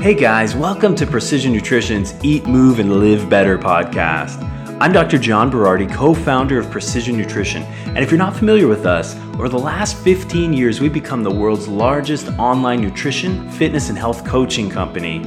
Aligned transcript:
Hey 0.00 0.14
guys, 0.14 0.56
welcome 0.56 0.94
to 0.94 1.06
Precision 1.06 1.52
Nutrition's 1.52 2.14
Eat, 2.24 2.46
Move, 2.46 2.78
and 2.78 3.00
Live 3.00 3.28
Better 3.28 3.58
podcast. 3.58 4.42
I'm 4.80 4.94
Dr. 4.94 5.18
John 5.18 5.50
Berardi, 5.50 5.92
co 5.92 6.14
founder 6.14 6.58
of 6.58 6.70
Precision 6.70 7.18
Nutrition. 7.18 7.64
And 7.84 7.98
if 7.98 8.10
you're 8.10 8.16
not 8.16 8.34
familiar 8.34 8.66
with 8.66 8.86
us, 8.86 9.14
over 9.34 9.50
the 9.50 9.58
last 9.58 9.98
15 9.98 10.54
years, 10.54 10.80
we've 10.80 10.90
become 10.90 11.22
the 11.22 11.30
world's 11.30 11.68
largest 11.68 12.28
online 12.38 12.80
nutrition, 12.80 13.50
fitness, 13.50 13.90
and 13.90 13.98
health 13.98 14.24
coaching 14.24 14.70
company. 14.70 15.22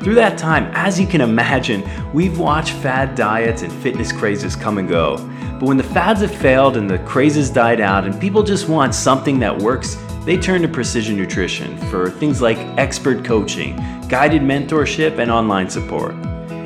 Through 0.00 0.16
that 0.16 0.36
time, 0.36 0.70
as 0.74 1.00
you 1.00 1.06
can 1.06 1.22
imagine, 1.22 1.82
we've 2.12 2.38
watched 2.38 2.74
fad 2.74 3.14
diets 3.14 3.62
and 3.62 3.72
fitness 3.72 4.12
crazes 4.12 4.54
come 4.54 4.76
and 4.76 4.90
go. 4.90 5.16
But 5.58 5.62
when 5.62 5.78
the 5.78 5.82
fads 5.82 6.20
have 6.20 6.34
failed 6.34 6.76
and 6.76 6.88
the 6.88 6.98
crazes 6.98 7.48
died 7.48 7.80
out 7.80 8.04
and 8.04 8.20
people 8.20 8.42
just 8.42 8.68
want 8.68 8.94
something 8.94 9.38
that 9.38 9.56
works, 9.56 9.96
they 10.26 10.36
turn 10.36 10.60
to 10.60 10.68
Precision 10.68 11.16
Nutrition 11.16 11.78
for 11.88 12.10
things 12.10 12.42
like 12.42 12.58
expert 12.76 13.24
coaching, 13.24 13.78
guided 14.08 14.42
mentorship, 14.42 15.18
and 15.18 15.30
online 15.30 15.68
support. 15.68 16.12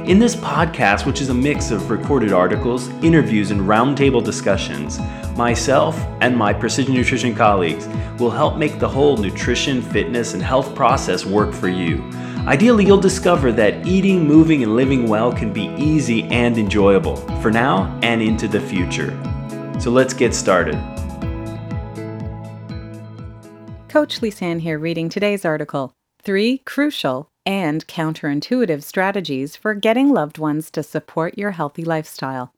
In 0.07 0.19
this 0.19 0.35
podcast, 0.35 1.07
which 1.07 1.21
is 1.21 1.29
a 1.29 1.35
mix 1.35 1.71
of 1.71 1.91
recorded 1.91 2.33
articles, 2.33 2.89
interviews, 3.05 3.51
and 3.51 3.61
roundtable 3.63 4.23
discussions, 4.23 4.99
myself 5.37 5.97
and 6.21 6.37
my 6.37 6.53
Precision 6.53 6.95
Nutrition 6.95 7.35
colleagues 7.35 7.87
will 8.19 8.31
help 8.31 8.57
make 8.57 8.79
the 8.79 8.89
whole 8.89 9.17
nutrition, 9.17 9.83
fitness, 9.83 10.35
and 10.35 10.43
health 10.43 10.75
process 10.75 11.25
work 11.25 11.53
for 11.53 11.69
you. 11.69 12.03
Ideally, 12.47 12.85
you'll 12.85 13.01
discover 13.01 13.53
that 13.53 13.87
eating, 13.87 14.27
moving, 14.27 14.63
and 14.63 14.75
living 14.75 15.09
well 15.09 15.33
can 15.33 15.53
be 15.53 15.73
easy 15.79 16.25
and 16.25 16.59
enjoyable 16.59 17.17
for 17.41 17.51
now 17.51 17.99
and 18.03 18.21
into 18.21 18.49
the 18.49 18.61
future. 18.61 19.11
So 19.81 19.91
let's 19.91 20.15
get 20.15 20.35
started. 20.35 20.75
Coach 23.89 24.21
Lisanne 24.21 24.61
here 24.61 24.79
reading 24.79 25.09
today's 25.09 25.45
article 25.45 25.93
Three 26.23 26.59
Crucial 26.59 27.32
and 27.45 27.87
Counterintuitive 27.87 28.83
Strategies 28.83 29.57
for 29.57 29.75
Getting 29.75 30.11
Loved 30.11 30.39
Ones 30.39 30.71
to 30.71 30.83
Support 30.83 31.37
Your 31.37 31.53
Healthy 31.53 31.85
Lifestyle 31.85 32.53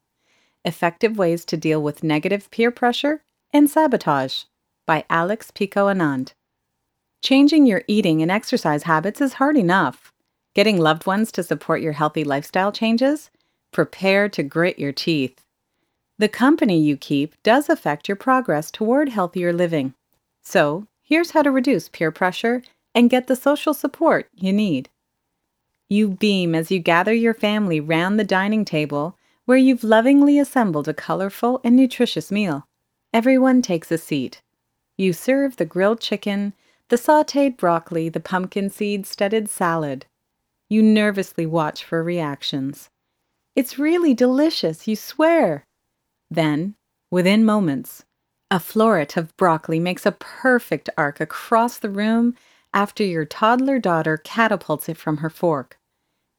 Effective 0.65 1.17
Ways 1.17 1.45
to 1.47 1.57
Deal 1.57 1.83
with 1.83 2.05
Negative 2.05 2.51
Peer 2.51 2.71
Pressure 2.71 3.23
and 3.53 3.69
Sabotage 3.69 4.45
by 4.87 5.05
Alex 5.09 5.51
Picot-Annand. 5.51 6.33
Changing 7.23 7.65
your 7.67 7.83
eating 7.89 8.21
and 8.21 8.31
exercise 8.31 8.83
habits 8.83 9.21
is 9.21 9.35
hard 9.35 9.57
enough. 9.57 10.13
Getting 10.55 10.79
loved 10.79 11.07
ones 11.07 11.33
to 11.33 11.43
support 11.43 11.81
your 11.81 11.93
healthy 11.93 12.23
lifestyle 12.23 12.71
changes? 12.71 13.31
Prepare 13.73 14.29
to 14.29 14.43
grit 14.43 14.79
your 14.79 14.93
teeth. 14.93 15.41
The 16.19 16.29
company 16.29 16.79
you 16.79 16.97
keep 16.97 17.35
does 17.43 17.69
affect 17.69 18.09
your 18.09 18.17
progress 18.17 18.71
toward 18.71 19.09
healthier 19.09 19.53
living. 19.53 19.95
So, 20.43 20.87
here's 21.03 21.33
how 21.33 21.43
to 21.43 21.51
reduce 21.51 21.89
peer 21.89 22.13
pressure 22.13 22.63
and 22.95 23.11
get 23.11 23.27
the 23.27 23.37
social 23.37 23.75
support 23.75 24.29
you 24.35 24.53
need. 24.53 24.89
You 25.89 26.09
beam 26.09 26.55
as 26.55 26.71
you 26.71 26.79
gather 26.79 27.13
your 27.13 27.35
family 27.35 27.81
round 27.81 28.19
the 28.19 28.25
dining 28.25 28.65
table 28.65 29.19
where 29.45 29.59
you've 29.59 29.85
lovingly 29.85 30.39
assembled 30.39 30.89
a 30.89 30.95
colorful 30.95 31.61
and 31.63 31.77
nutritious 31.77 32.31
meal. 32.31 32.67
Everyone 33.13 33.61
takes 33.63 33.93
a 33.93 33.99
seat. 33.99 34.41
You 34.97 35.13
serve 35.13 35.57
the 35.57 35.65
grilled 35.65 36.01
chicken, 36.01 36.55
the 36.89 36.97
sauteed 36.97 37.57
broccoli, 37.57 38.09
the 38.09 38.21
pumpkin 38.21 38.71
seed 38.71 39.07
studded 39.07 39.49
salad. 39.49 40.07
You 40.69 40.83
nervously 40.83 41.47
watch 41.47 41.85
for 41.85 42.03
reactions. 42.03 42.91
It's 43.55 43.79
really 43.79 44.15
delicious, 44.15 44.89
you 44.89 44.97
swear. 44.97 45.67
Then, 46.31 46.75
within 47.11 47.45
moments, 47.45 48.05
a 48.51 48.57
floret 48.57 49.17
of 49.17 49.37
broccoli 49.37 49.79
makes 49.79 50.07
a 50.07 50.13
perfect 50.13 50.89
arc 50.97 51.21
across 51.21 51.79
the 51.79 51.91
room 51.91 52.35
after 52.75 53.03
your 53.03 53.25
toddler 53.25 53.79
daughter 53.79 54.19
catapults 54.19 54.89
it 54.91 54.99
from 54.99 55.19
her 55.19 55.31
fork. 55.31 55.79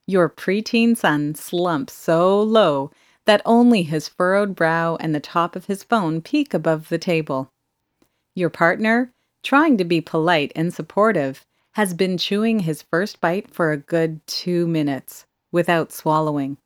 Your 0.06 0.28
preteen 0.28 0.96
son 0.96 1.34
slumps 1.34 1.94
so 1.94 2.40
low 2.40 2.92
that 3.24 3.42
only 3.44 3.82
his 3.82 4.06
furrowed 4.06 4.54
brow 4.54 4.96
and 5.00 5.12
the 5.12 5.18
top 5.18 5.56
of 5.56 5.64
his 5.64 5.82
phone 5.82 6.20
peek 6.20 6.54
above 6.54 6.88
the 6.90 6.98
table. 6.98 7.48
Your 8.36 8.50
partner 8.50 9.10
trying 9.46 9.78
to 9.78 9.84
be 9.84 10.00
polite 10.00 10.50
and 10.56 10.74
supportive, 10.74 11.44
has 11.74 11.94
been 11.94 12.18
chewing 12.18 12.58
his 12.60 12.82
first 12.82 13.20
bite 13.20 13.48
for 13.48 13.70
a 13.70 13.76
good 13.76 14.20
two 14.26 14.66
minutes 14.66 15.24
without 15.52 15.92
swallowing. 15.92 16.56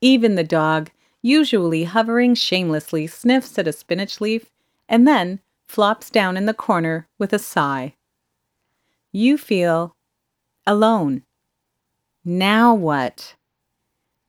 Even 0.00 0.36
the 0.36 0.44
dog, 0.44 0.88
usually 1.20 1.82
hovering 1.82 2.36
shamelessly, 2.36 3.08
sniffs 3.08 3.58
at 3.58 3.66
a 3.66 3.72
spinach 3.72 4.20
leaf 4.20 4.52
and 4.88 5.08
then 5.08 5.40
flops 5.66 6.08
down 6.08 6.36
in 6.36 6.46
the 6.46 6.54
corner 6.54 7.08
with 7.18 7.32
a 7.32 7.40
sigh. 7.40 7.92
You 9.16 9.38
feel 9.38 9.96
alone. 10.66 11.22
Now 12.22 12.74
what? 12.74 13.34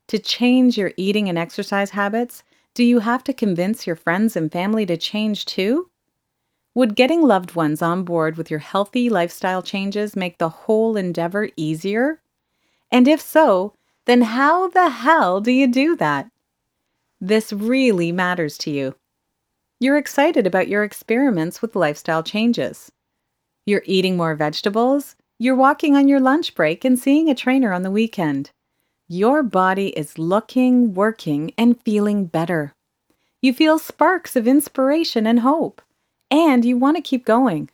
To 0.06 0.18
change 0.18 0.78
your 0.78 0.92
eating 0.96 1.28
and 1.28 1.36
exercise 1.36 1.90
habits, 1.90 2.42
do 2.72 2.82
you 2.82 3.00
have 3.00 3.22
to 3.24 3.34
convince 3.34 3.86
your 3.86 3.96
friends 3.96 4.34
and 4.34 4.50
family 4.50 4.86
to 4.86 4.96
change 4.96 5.44
too? 5.44 5.90
Would 6.74 6.96
getting 6.96 7.20
loved 7.20 7.54
ones 7.54 7.82
on 7.82 8.02
board 8.02 8.38
with 8.38 8.50
your 8.50 8.60
healthy 8.60 9.10
lifestyle 9.10 9.60
changes 9.60 10.16
make 10.16 10.38
the 10.38 10.48
whole 10.48 10.96
endeavor 10.96 11.50
easier? 11.54 12.22
And 12.90 13.06
if 13.06 13.20
so, 13.20 13.74
then 14.06 14.22
how 14.22 14.68
the 14.68 14.88
hell 14.88 15.42
do 15.42 15.52
you 15.52 15.66
do 15.66 15.96
that? 15.96 16.30
This 17.20 17.52
really 17.52 18.10
matters 18.10 18.56
to 18.56 18.70
you. 18.70 18.94
You're 19.80 19.98
excited 19.98 20.46
about 20.46 20.68
your 20.68 20.82
experiments 20.82 21.60
with 21.60 21.76
lifestyle 21.76 22.22
changes. 22.22 22.90
You're 23.68 23.82
eating 23.84 24.16
more 24.16 24.34
vegetables. 24.34 25.14
You're 25.38 25.54
walking 25.54 25.94
on 25.94 26.08
your 26.08 26.20
lunch 26.20 26.54
break 26.54 26.86
and 26.86 26.98
seeing 26.98 27.28
a 27.28 27.34
trainer 27.34 27.70
on 27.70 27.82
the 27.82 27.90
weekend. 27.90 28.50
Your 29.08 29.42
body 29.42 29.88
is 29.88 30.16
looking, 30.16 30.94
working, 30.94 31.52
and 31.58 31.78
feeling 31.82 32.24
better. 32.24 32.72
You 33.42 33.52
feel 33.52 33.78
sparks 33.78 34.36
of 34.36 34.48
inspiration 34.48 35.26
and 35.26 35.40
hope 35.40 35.82
and 36.30 36.64
you 36.64 36.78
want 36.78 36.96
to 36.96 37.02
keep 37.02 37.26
going. 37.26 37.68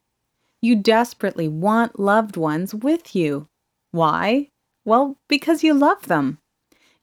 You 0.60 0.74
desperately 0.74 1.46
want 1.46 2.00
loved 2.00 2.36
ones 2.36 2.74
with 2.74 3.14
you. 3.14 3.46
Why? 3.92 4.48
Well, 4.84 5.16
because 5.28 5.62
you 5.62 5.74
love 5.74 6.08
them. 6.08 6.38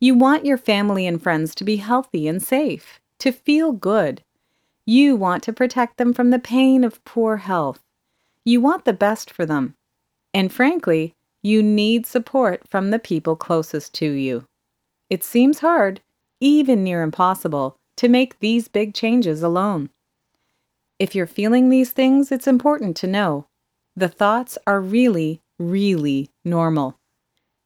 You 0.02 0.16
want 0.16 0.46
your 0.46 0.58
family 0.58 1.08
and 1.08 1.24
friends 1.24 1.56
to 1.56 1.64
be 1.64 1.78
healthy 1.78 2.28
and 2.28 2.44
safe, 2.44 3.00
to 3.20 3.32
feel 3.32 3.72
good. 3.72 4.22
You 4.86 5.16
want 5.16 5.44
to 5.44 5.54
protect 5.54 5.96
them 5.96 6.14
from 6.14 6.32
the 6.32 6.40
pain 6.40 6.84
of 6.84 7.02
poor 7.06 7.38
health. 7.38 7.80
You 8.44 8.62
want 8.62 8.86
the 8.86 8.94
best 8.94 9.32
for 9.32 9.46
them. 9.46 9.76
And 10.34 10.52
frankly, 10.52 11.16
you 11.44 11.62
need 11.62 12.06
support 12.06 12.68
from 12.70 12.92
the 12.92 13.00
people 13.00 13.36
closest 13.36 13.94
to 13.96 14.12
you. 14.12 14.46
It 15.10 15.24
seems 15.24 15.60
hard, 15.60 16.02
even 16.40 16.84
near 16.84 17.04
impossible, 17.04 17.78
to 17.98 18.08
make 18.08 18.40
these 18.40 18.68
big 18.68 18.94
changes 18.94 19.44
alone. 19.44 19.90
If 21.00 21.16
you're 21.16 21.28
feeling 21.28 21.70
these 21.70 21.92
things, 21.92 22.32
it's 22.32 22.48
important 22.48 22.96
to 22.98 23.08
know 23.08 23.48
the 23.96 24.08
thoughts 24.08 24.58
are 24.66 24.80
really, 24.80 25.42
really 25.60 26.30
normal. 26.46 26.98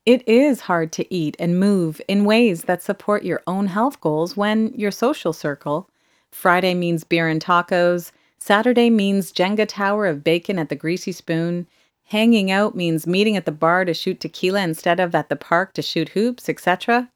It 0.06 0.28
is 0.28 0.62
hard 0.62 0.92
to 0.94 1.14
eat 1.14 1.36
and 1.40 1.60
move 1.60 2.02
in 2.08 2.26
ways 2.26 2.64
that 2.64 2.84
support 2.84 3.24
your 3.24 3.42
own 3.48 3.68
health 3.68 4.00
goals 4.02 4.38
when 4.38 4.74
your 4.76 4.92
social 4.92 5.34
circle, 5.34 5.90
Friday 6.32 6.74
means 6.74 7.04
beer 7.04 7.28
and 7.28 7.42
tacos, 7.42 8.12
Saturday 8.46 8.92
means 8.92 9.32
Jenga 9.32 9.68
tower 9.68 10.06
of 10.06 10.24
bacon 10.24 10.60
at 10.60 10.70
the 10.70 10.76
greasy 10.76 11.12
spoon, 11.12 11.66
hanging 12.04 12.52
out 12.52 12.76
means 12.76 13.08
meeting 13.08 13.36
at 13.36 13.46
the 13.46 13.52
bar 13.52 13.84
to 13.86 13.92
shoot 13.92 14.20
tequila 14.20 14.62
instead 14.62 15.00
of 15.00 15.16
at 15.16 15.30
the 15.30 15.36
park 15.36 15.74
to 15.74 15.82
shoot 15.82 16.10
hoops, 16.10 16.48
etc. 16.48 17.10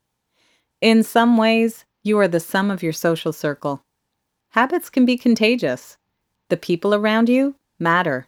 In 0.82 1.04
some 1.04 1.38
ways, 1.38 1.86
you 2.02 2.18
are 2.18 2.28
the 2.28 2.40
sum 2.40 2.72
of 2.72 2.82
your 2.82 2.94
social 2.94 3.32
circle. 3.32 3.84
Habits 4.54 4.90
can 4.90 5.06
be 5.06 5.20
contagious. 5.20 6.00
The 6.48 6.58
people 6.58 6.96
around 6.96 7.30
you 7.30 7.54
matter, 7.78 8.26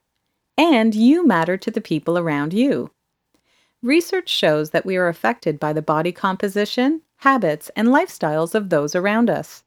and 0.56 0.94
you 0.94 1.26
matter 1.26 1.58
to 1.58 1.72
the 1.72 1.82
people 1.82 2.20
around 2.20 2.54
you. 2.54 2.92
Research 3.82 4.30
shows 4.30 4.70
that 4.70 4.86
we 4.86 4.96
are 4.96 5.08
affected 5.08 5.60
by 5.60 5.74
the 5.74 5.82
body 5.82 6.12
composition, 6.12 7.02
habits, 7.16 7.72
and 7.76 7.88
lifestyles 7.88 8.54
of 8.54 8.70
those 8.70 8.94
around 8.94 9.28
us. 9.28 9.64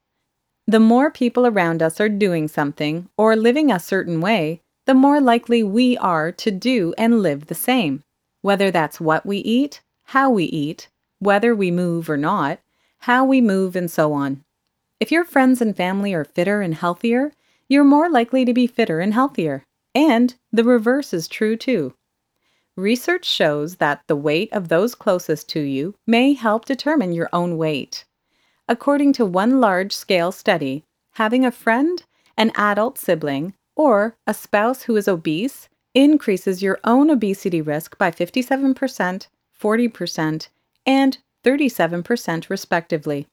The 0.66 0.81
more 0.81 1.11
people 1.11 1.46
around 1.46 1.82
us 1.82 2.00
are 2.00 2.08
doing 2.08 2.49
something 2.49 3.08
or 3.19 3.37
living 3.37 3.70
a 3.70 3.78
certain 3.78 4.20
way, 4.20 4.62
the 4.87 4.94
more 4.94 5.20
likely 5.20 5.62
we 5.62 5.96
are 5.99 6.32
to 6.32 6.50
do 6.50 6.94
and 6.96 7.22
live 7.22 7.46
the 7.46 7.55
same, 7.55 8.02
whether 8.40 8.70
that's 8.70 9.00
what 9.00 9.26
we 9.26 9.38
eat, 9.38 9.82
how 10.05 10.31
we 10.31 10.44
eat, 10.44 10.88
whether 11.19 11.55
we 11.55 11.70
move 11.70 12.08
or 12.08 12.16
not, 12.16 12.61
how 13.00 13.25
we 13.25 13.40
move, 13.40 13.76
and 13.76 13.90
so 13.90 14.12
on. 14.14 14.43
If 15.00 15.12
your 15.12 15.25
friends 15.25 15.61
and 15.61 15.76
family 15.76 16.14
are 16.14 16.25
fitter 16.25 16.62
and 16.62 16.75
healthier, 16.75 17.32
you're 17.69 17.84
more 17.84 18.08
likely 18.08 18.44
to 18.44 18.55
be 18.55 18.67
fitter 18.67 19.00
and 19.00 19.12
healthier. 19.12 19.64
And 19.94 20.34
the 20.50 20.64
reverse 20.64 21.12
is 21.12 21.28
true 21.28 21.56
too. 21.56 21.94
Research 22.76 23.25
shows 23.25 23.76
that 23.76 24.02
the 24.06 24.17
weight 24.17 24.52
of 24.52 24.69
those 24.69 24.94
closest 24.94 25.49
to 25.50 25.60
you 25.60 25.94
may 26.06 26.32
help 26.32 26.64
determine 26.64 27.12
your 27.12 27.28
own 27.32 27.56
weight. 27.56 28.05
According 28.69 29.12
to 29.14 29.26
one 29.26 29.61
large 29.61 29.93
scale 29.93 30.32
study, 30.32 30.84
having 31.12 31.44
a 31.44 31.50
friend, 31.50 32.02
an 32.37 32.52
adult 32.55 32.99
sibling, 32.99 33.55
or 33.76 34.16
a 34.26 34.34
spouse 34.34 34.82
who 34.84 34.96
is 34.96 35.08
obese 35.08 35.69
increases 35.94 36.62
your 36.62 36.78
own 36.84 37.11
obesity 37.11 37.61
risk 37.61 37.96
by 37.99 38.11
57% 38.11 39.26
40%, 39.61 40.49
and 40.84 41.19
37%, 41.43 42.50
respectively. 42.50 43.26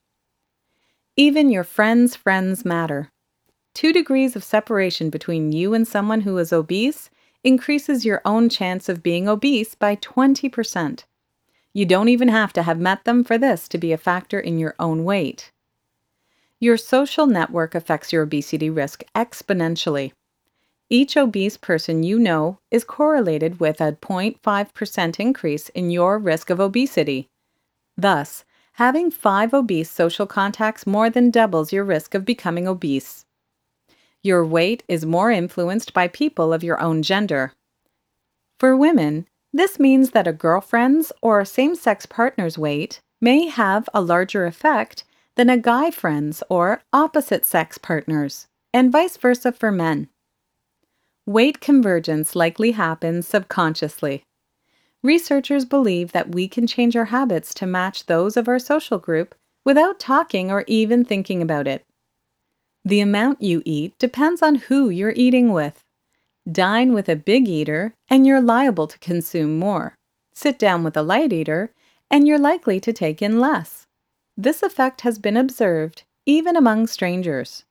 Even 1.18 1.50
your 1.50 1.63
friends' 1.63 2.16
friends 2.16 2.63
matter. 2.63 3.10
Two 3.74 3.92
degrees 3.94 4.36
of 4.36 4.44
separation 4.44 5.10
between 5.10 5.51
you 5.51 5.74
and 5.74 5.88
someone 5.88 6.22
who 6.22 6.38
is 6.38 6.54
obese 6.54 7.10
increases 7.44 8.06
your 8.06 8.22
own 8.24 8.50
chance 8.50 8.88
of 8.88 9.04
being 9.04 9.27
obese 9.27 9.75
by 9.75 9.95
20%. 9.95 11.04
You 11.73 11.85
don't 11.85 12.09
even 12.09 12.27
have 12.27 12.51
to 12.53 12.63
have 12.63 12.79
met 12.79 13.06
them 13.06 13.23
for 13.23 13.38
this 13.38 13.68
to 13.69 13.77
be 13.77 13.91
a 13.91 13.97
factor 13.97 14.39
in 14.39 14.59
your 14.59 14.75
own 14.79 15.03
weight. 15.03 15.51
Your 16.59 16.77
social 16.77 17.25
network 17.25 17.73
affects 17.73 18.12
your 18.12 18.23
obesity 18.23 18.69
risk 18.69 19.03
exponentially. 19.15 20.12
Each 20.89 21.15
obese 21.15 21.56
person 21.56 22.03
you 22.03 22.19
know 22.19 22.59
is 22.69 22.83
correlated 22.83 23.62
with 23.62 23.79
a 23.79 23.94
0.5% 23.94 25.19
increase 25.19 25.69
in 25.69 25.89
your 25.89 26.19
risk 26.19 26.50
of 26.50 26.59
obesity. 26.59 27.29
Thus, 27.97 28.44
having 28.74 29.09
five 29.09 29.53
obese 29.53 29.89
social 29.89 30.27
contacts 30.27 30.85
more 30.85 31.09
than 31.09 31.31
doubles 31.31 31.71
your 31.71 31.85
risk 31.85 32.13
of 32.13 32.25
becoming 32.25 32.67
obese. 32.67 33.25
Your 34.21 34.45
weight 34.45 34.83
is 34.88 35.06
more 35.06 35.31
influenced 35.31 35.94
by 35.94 36.07
people 36.09 36.51
of 36.51 36.63
your 36.63 36.79
own 36.81 37.01
gender. 37.01 37.53
For 38.59 38.75
women, 38.75 39.27
this 39.53 39.80
means 39.80 40.12
that 40.12 40.27
a 40.27 40.33
girlfriend's 40.33 41.12
or 41.21 41.44
same 41.44 41.75
sex 41.75 42.06
partner's 42.06 42.57
weight 42.57 43.00
may 43.19 43.48
have 43.48 43.89
a 43.94 44.01
larger 44.01 44.45
effect 44.45 45.03
than 45.36 45.50
a 45.50 45.57
guy 45.57 45.92
friend's 45.92 46.44
or 46.50 46.81
opposite 46.94 47.45
sex 47.45 47.77
partner's, 47.77 48.48
and 48.74 48.92
vice 48.92 49.18
versa 49.18 49.51
for 49.51 49.71
men. 49.71 50.07
Weight 51.25 51.59
convergence 51.59 52.36
likely 52.36 52.71
happens 52.71 53.27
subconsciously. 53.27 54.24
Researchers 55.03 55.65
believe 55.65 56.12
that 56.12 56.33
we 56.33 56.48
can 56.48 56.68
change 56.68 56.95
our 56.95 57.06
habits 57.06 57.53
to 57.56 57.65
match 57.65 58.06
those 58.06 58.38
of 58.38 58.48
our 58.48 58.59
social 58.59 58.98
group 58.98 59.36
without 59.65 60.00
talking 60.00 60.51
or 60.51 60.63
even 60.68 61.06
thinking 61.06 61.42
about 61.42 61.68
it. 61.68 61.86
The 62.83 63.01
amount 63.01 63.42
you 63.42 63.62
eat 63.65 63.98
depends 64.00 64.42
on 64.42 64.56
who 64.56 64.89
you're 64.89 65.13
eating 65.15 65.51
with. 65.51 65.83
Dine 66.49 66.93
with 66.93 67.09
a 67.09 67.15
big 67.15 67.47
eater, 67.47 67.93
and 68.09 68.25
you're 68.25 68.41
liable 68.41 68.88
to 68.88 68.99
consume 68.99 69.59
more. 69.59 69.95
Sit 70.33 70.57
down 70.57 70.83
with 70.83 70.97
a 70.97 71.03
light 71.03 71.33
eater, 71.33 71.71
and 72.09 72.27
you're 72.27 72.39
likely 72.39 72.79
to 72.79 72.93
take 72.93 73.21
in 73.21 73.39
less. 73.39 73.88
This 74.38 74.63
effect 74.63 75.01
has 75.01 75.19
been 75.19 75.38
observed 75.38 76.03
even 76.25 76.55
among 76.55 76.88
strangers. 76.88 77.65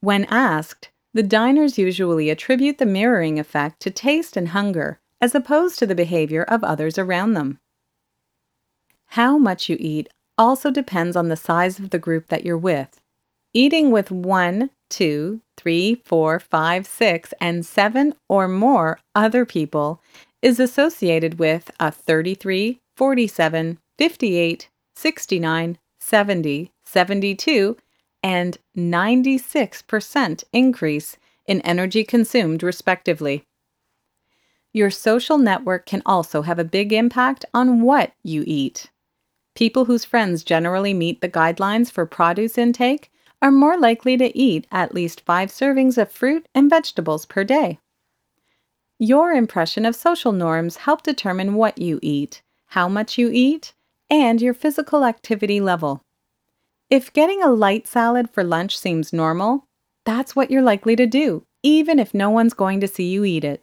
When 0.00 0.24
asked, 0.26 0.90
the 1.14 1.22
diners 1.22 1.78
usually 1.78 2.30
attribute 2.30 2.78
the 2.78 2.86
mirroring 2.86 3.38
effect 3.38 3.80
to 3.80 3.90
taste 3.90 4.36
and 4.36 4.48
hunger, 4.48 5.00
as 5.20 5.34
opposed 5.34 5.78
to 5.78 5.86
the 5.86 5.94
behavior 5.94 6.42
of 6.42 6.62
others 6.62 6.98
around 6.98 7.34
them. 7.34 7.58
How 9.10 9.38
much 9.38 9.68
you 9.68 9.76
eat 9.80 10.08
also 10.36 10.70
depends 10.70 11.16
on 11.16 11.28
the 11.28 11.36
size 11.36 11.78
of 11.78 11.90
the 11.90 11.98
group 11.98 12.28
that 12.28 12.44
you're 12.44 12.58
with. 12.58 13.00
Eating 13.54 13.90
with 13.90 14.10
one, 14.10 14.70
two, 14.90 15.40
three, 15.56 15.96
four, 16.04 16.38
five, 16.38 16.86
six, 16.86 17.32
and 17.40 17.64
seven 17.64 18.14
or 18.28 18.48
more 18.48 18.98
other 19.14 19.44
people 19.44 20.00
is 20.42 20.60
associated 20.60 21.38
with 21.38 21.70
a 21.80 21.90
33, 21.90 22.80
47, 22.96 23.78
58, 23.98 24.68
69, 24.94 25.78
70, 25.98 26.72
72, 26.84 27.76
and 28.22 28.58
96% 28.76 30.44
increase 30.52 31.16
in 31.46 31.60
energy 31.62 32.04
consumed, 32.04 32.62
respectively. 32.62 33.44
Your 34.72 34.90
social 34.90 35.38
network 35.38 35.86
can 35.86 36.02
also 36.04 36.42
have 36.42 36.58
a 36.58 36.64
big 36.64 36.92
impact 36.92 37.44
on 37.54 37.80
what 37.80 38.12
you 38.22 38.44
eat. 38.46 38.90
People 39.54 39.86
whose 39.86 40.04
friends 40.04 40.44
generally 40.44 40.92
meet 40.92 41.20
the 41.20 41.28
guidelines 41.28 41.90
for 41.90 42.04
produce 42.04 42.58
intake 42.58 43.10
are 43.42 43.50
more 43.50 43.78
likely 43.78 44.16
to 44.16 44.36
eat 44.36 44.66
at 44.70 44.94
least 44.94 45.20
five 45.20 45.50
servings 45.50 45.98
of 45.98 46.10
fruit 46.10 46.46
and 46.54 46.70
vegetables 46.70 47.26
per 47.26 47.44
day. 47.44 47.78
Your 48.98 49.32
impression 49.32 49.84
of 49.84 49.94
social 49.94 50.32
norms 50.32 50.78
help 50.78 51.02
determine 51.02 51.54
what 51.54 51.78
you 51.78 51.98
eat, 52.02 52.42
how 52.68 52.88
much 52.88 53.18
you 53.18 53.30
eat, 53.30 53.74
and 54.08 54.40
your 54.40 54.54
physical 54.54 55.04
activity 55.04 55.60
level. 55.60 56.00
If 56.88 57.12
getting 57.12 57.42
a 57.42 57.50
light 57.50 57.86
salad 57.86 58.30
for 58.30 58.44
lunch 58.44 58.78
seems 58.78 59.12
normal, 59.12 59.66
that's 60.04 60.34
what 60.34 60.50
you're 60.50 60.62
likely 60.62 60.96
to 60.96 61.06
do, 61.06 61.44
even 61.62 61.98
if 61.98 62.14
no 62.14 62.30
one's 62.30 62.54
going 62.54 62.80
to 62.80 62.88
see 62.88 63.08
you 63.10 63.24
eat 63.24 63.44
it. 63.44 63.60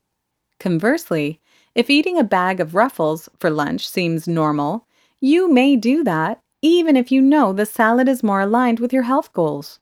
Conversely, 0.60 1.40
if 1.74 1.90
eating 1.90 2.20
a 2.20 2.24
bag 2.24 2.60
of 2.60 2.76
ruffles 2.76 3.28
for 3.40 3.50
lunch 3.50 3.88
seems 3.88 4.28
normal, 4.28 4.86
you 5.20 5.52
may 5.52 5.76
do 5.76 6.04
that 6.04 6.43
even 6.64 6.96
if 6.96 7.12
you 7.12 7.22
know 7.22 7.52
the 7.54 7.66
salad 7.66 8.08
is 8.08 8.24
more 8.24 8.40
aligned 8.40 8.80
with 8.80 8.94
your 8.94 9.04
health 9.04 9.32
goals. 9.34 9.80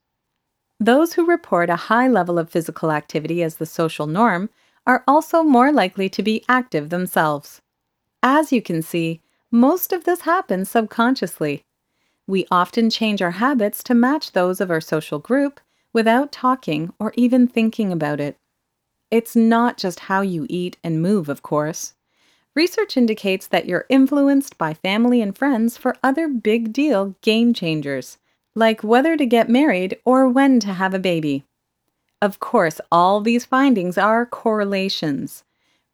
Those 0.80 1.12
who 1.14 1.24
report 1.24 1.70
a 1.70 1.76
high 1.76 2.08
level 2.08 2.40
of 2.40 2.50
physical 2.50 2.90
activity 2.90 3.42
as 3.42 3.56
the 3.56 3.66
social 3.66 4.08
norm 4.08 4.50
are 4.84 5.04
also 5.06 5.44
more 5.44 5.72
likely 5.72 6.08
to 6.10 6.24
be 6.24 6.44
active 6.48 6.90
themselves. 6.90 7.62
As 8.20 8.52
you 8.52 8.60
can 8.60 8.82
see, 8.82 9.20
most 9.52 9.92
of 9.92 10.02
this 10.02 10.22
happens 10.22 10.68
subconsciously. 10.68 11.62
We 12.26 12.46
often 12.50 12.90
change 12.90 13.22
our 13.22 13.32
habits 13.32 13.84
to 13.84 13.94
match 13.94 14.32
those 14.32 14.60
of 14.60 14.70
our 14.70 14.80
social 14.80 15.20
group 15.20 15.60
without 15.92 16.32
talking 16.32 16.92
or 16.98 17.12
even 17.16 17.46
thinking 17.46 17.92
about 17.92 18.18
it. 18.18 18.36
It's 19.08 19.36
not 19.36 19.76
just 19.76 20.00
how 20.00 20.22
you 20.22 20.46
eat 20.48 20.78
and 20.82 21.00
move, 21.00 21.28
of 21.28 21.42
course. 21.42 21.94
Research 22.54 22.96
indicates 22.98 23.46
that 23.46 23.66
you're 23.66 23.86
influenced 23.88 24.58
by 24.58 24.74
family 24.74 25.22
and 25.22 25.36
friends 25.36 25.78
for 25.78 25.96
other 26.02 26.28
big 26.28 26.72
deal 26.72 27.14
game 27.22 27.54
changers, 27.54 28.18
like 28.54 28.84
whether 28.84 29.16
to 29.16 29.24
get 29.24 29.48
married 29.48 29.98
or 30.04 30.28
when 30.28 30.60
to 30.60 30.74
have 30.74 30.92
a 30.92 30.98
baby. 30.98 31.44
Of 32.20 32.40
course, 32.40 32.80
all 32.90 33.20
these 33.20 33.46
findings 33.46 33.96
are 33.96 34.26
correlations. 34.26 35.44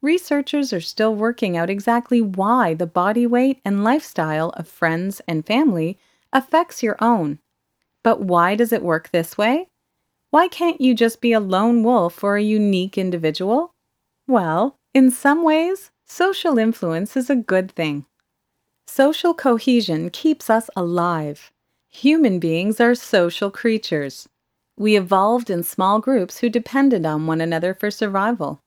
Researchers 0.01 0.71
are 0.73 0.81
still 0.81 1.15
working 1.15 1.57
out 1.57 1.69
exactly 1.69 2.21
why 2.21 2.73
the 2.73 2.85
body 2.85 3.25
weight 3.25 3.59
and 3.63 3.83
lifestyle 3.83 4.49
of 4.51 4.67
friends 4.67 5.21
and 5.27 5.45
family 5.45 5.97
affects 6.31 6.83
your 6.83 6.97
own. 6.99 7.39
But 8.03 8.21
why 8.21 8.55
does 8.55 8.71
it 8.71 8.83
work 8.83 9.09
this 9.09 9.37
way? 9.37 9.69
Why 10.29 10.47
can't 10.47 10.79
you 10.79 10.93
just 10.93 11.21
be 11.21 11.33
a 11.33 11.39
lone 11.39 11.83
wolf 11.83 12.23
or 12.23 12.37
a 12.37 12.43
unique 12.43 12.97
individual? 12.97 13.73
Well, 14.27 14.77
in 14.93 15.09
some 15.09 15.43
ways, 15.43 15.91
Social 16.11 16.57
influence 16.57 17.15
is 17.15 17.29
a 17.29 17.35
good 17.35 17.71
thing. 17.71 18.05
Social 18.87 19.35
cohesion 19.35 20.09
keeps 20.09 20.49
us 20.49 20.67
alive. 20.75 21.51
Human 21.87 22.39
beings 22.39 22.81
are 22.81 22.95
social 22.95 23.51
creatures. 23.51 24.27
We 24.75 24.97
evolved 24.97 25.51
in 25.51 25.61
small 25.61 25.99
groups 25.99 26.39
who 26.39 26.49
depended 26.49 27.05
on 27.05 27.27
one 27.27 27.41
another 27.41 27.75
for 27.75 27.91
survival. 27.91 28.59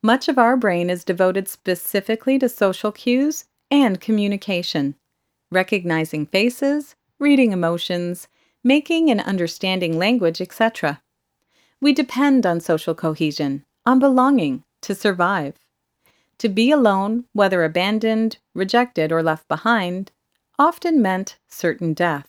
Much 0.00 0.28
of 0.28 0.38
our 0.38 0.56
brain 0.56 0.88
is 0.88 1.02
devoted 1.02 1.48
specifically 1.48 2.38
to 2.38 2.48
social 2.48 2.92
cues 2.92 3.46
and 3.68 4.00
communication, 4.00 4.94
recognizing 5.50 6.24
faces, 6.26 6.94
reading 7.18 7.50
emotions, 7.50 8.28
making 8.62 9.10
and 9.10 9.20
understanding 9.22 9.98
language, 9.98 10.40
etc. 10.40 11.02
We 11.80 11.92
depend 11.92 12.46
on 12.46 12.60
social 12.60 12.94
cohesion, 12.94 13.64
on 13.84 13.98
belonging, 13.98 14.62
to 14.82 14.94
survive. 14.94 15.54
To 16.40 16.48
be 16.48 16.70
alone, 16.70 17.24
whether 17.32 17.64
abandoned, 17.64 18.38
rejected, 18.54 19.10
or 19.10 19.22
left 19.22 19.48
behind, 19.48 20.12
often 20.58 21.00
meant 21.00 21.38
certain 21.48 21.94
death. 21.94 22.28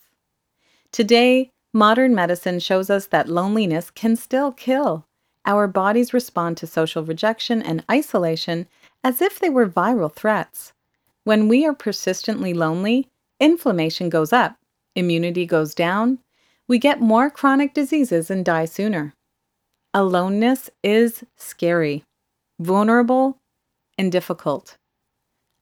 Today, 0.92 1.50
modern 1.74 2.14
medicine 2.14 2.58
shows 2.60 2.88
us 2.88 3.06
that 3.08 3.28
loneliness 3.28 3.90
can 3.90 4.16
still 4.16 4.52
kill. 4.52 5.06
Our 5.44 5.66
bodies 5.66 6.14
respond 6.14 6.56
to 6.58 6.66
social 6.66 7.02
rejection 7.04 7.62
and 7.62 7.84
isolation 7.90 8.66
as 9.04 9.22
if 9.22 9.38
they 9.38 9.50
were 9.50 9.68
viral 9.68 10.12
threats. 10.12 10.72
When 11.24 11.48
we 11.48 11.66
are 11.66 11.74
persistently 11.74 12.54
lonely, 12.54 13.08
inflammation 13.38 14.08
goes 14.08 14.32
up, 14.32 14.56
immunity 14.94 15.46
goes 15.46 15.74
down, 15.74 16.18
we 16.66 16.78
get 16.78 17.00
more 17.00 17.30
chronic 17.30 17.72
diseases 17.72 18.30
and 18.30 18.44
die 18.44 18.66
sooner. 18.66 19.14
Aloneness 19.94 20.68
is 20.82 21.24
scary, 21.36 22.04
vulnerable, 22.58 23.37
and 23.98 24.10
difficult. 24.12 24.76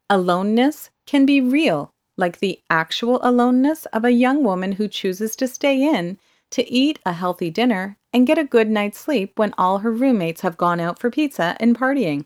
Aloneness 0.09 0.91
can 1.07 1.27
be 1.27 1.41
real, 1.41 1.91
like 2.17 2.39
the 2.39 2.61
actual 2.71 3.19
aloneness 3.23 3.87
of 3.87 4.05
a 4.05 4.13
young 4.13 4.45
woman 4.45 4.73
who 4.73 4.87
chooses 4.87 5.35
to 5.37 5.49
stay 5.49 5.83
in 5.83 6.19
to 6.51 6.71
eat 6.71 6.99
a 7.05 7.13
healthy 7.13 7.51
dinner 7.51 7.97
and 8.13 8.27
get 8.27 8.39
a 8.39 8.45
good 8.45 8.69
night's 8.69 8.99
sleep 8.99 9.33
when 9.37 9.55
all 9.59 9.79
her 9.79 9.91
roommates 9.91 10.43
have 10.43 10.57
gone 10.57 10.81
out 10.81 10.99
for 10.99 11.11
pizza 11.11 11.57
and 11.59 11.77
partying. 11.77 12.25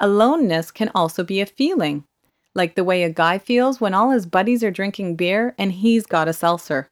Aloneness 0.00 0.70
can 0.70 0.90
also 0.94 1.22
be 1.22 1.40
a 1.40 1.46
feeling, 1.46 2.04
like 2.54 2.74
the 2.74 2.84
way 2.84 3.02
a 3.02 3.10
guy 3.10 3.38
feels 3.38 3.80
when 3.80 3.94
all 3.94 4.10
his 4.10 4.26
buddies 4.26 4.64
are 4.64 4.70
drinking 4.70 5.14
beer 5.14 5.54
and 5.58 5.72
he's 5.72 6.06
got 6.06 6.28
a 6.28 6.32
seltzer. 6.32 6.88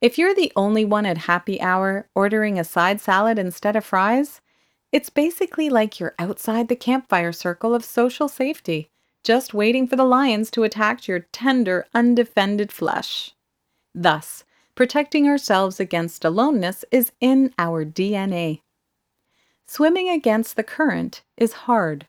If 0.00 0.18
you're 0.18 0.34
the 0.34 0.52
only 0.56 0.84
one 0.84 1.06
at 1.06 1.18
happy 1.18 1.60
hour 1.60 2.08
ordering 2.14 2.58
a 2.58 2.64
side 2.64 3.00
salad 3.00 3.38
instead 3.38 3.76
of 3.76 3.84
fries, 3.84 4.40
it's 4.92 5.10
basically 5.10 5.68
like 5.68 5.98
you're 5.98 6.14
outside 6.18 6.68
the 6.68 6.76
campfire 6.76 7.32
circle 7.32 7.74
of 7.74 7.84
social 7.84 8.28
safety, 8.28 8.88
just 9.24 9.52
waiting 9.52 9.86
for 9.86 9.96
the 9.96 10.04
lions 10.04 10.50
to 10.52 10.62
attack 10.62 11.08
your 11.08 11.20
tender, 11.32 11.86
undefended 11.94 12.70
flesh. 12.70 13.34
Thus, 13.94 14.44
protecting 14.74 15.26
ourselves 15.26 15.80
against 15.80 16.24
aloneness 16.24 16.84
is 16.90 17.12
in 17.20 17.52
our 17.58 17.84
DNA. 17.84 18.60
Swimming 19.66 20.08
against 20.08 20.54
the 20.54 20.62
current 20.62 21.22
is 21.36 21.64
hard. 21.64 22.06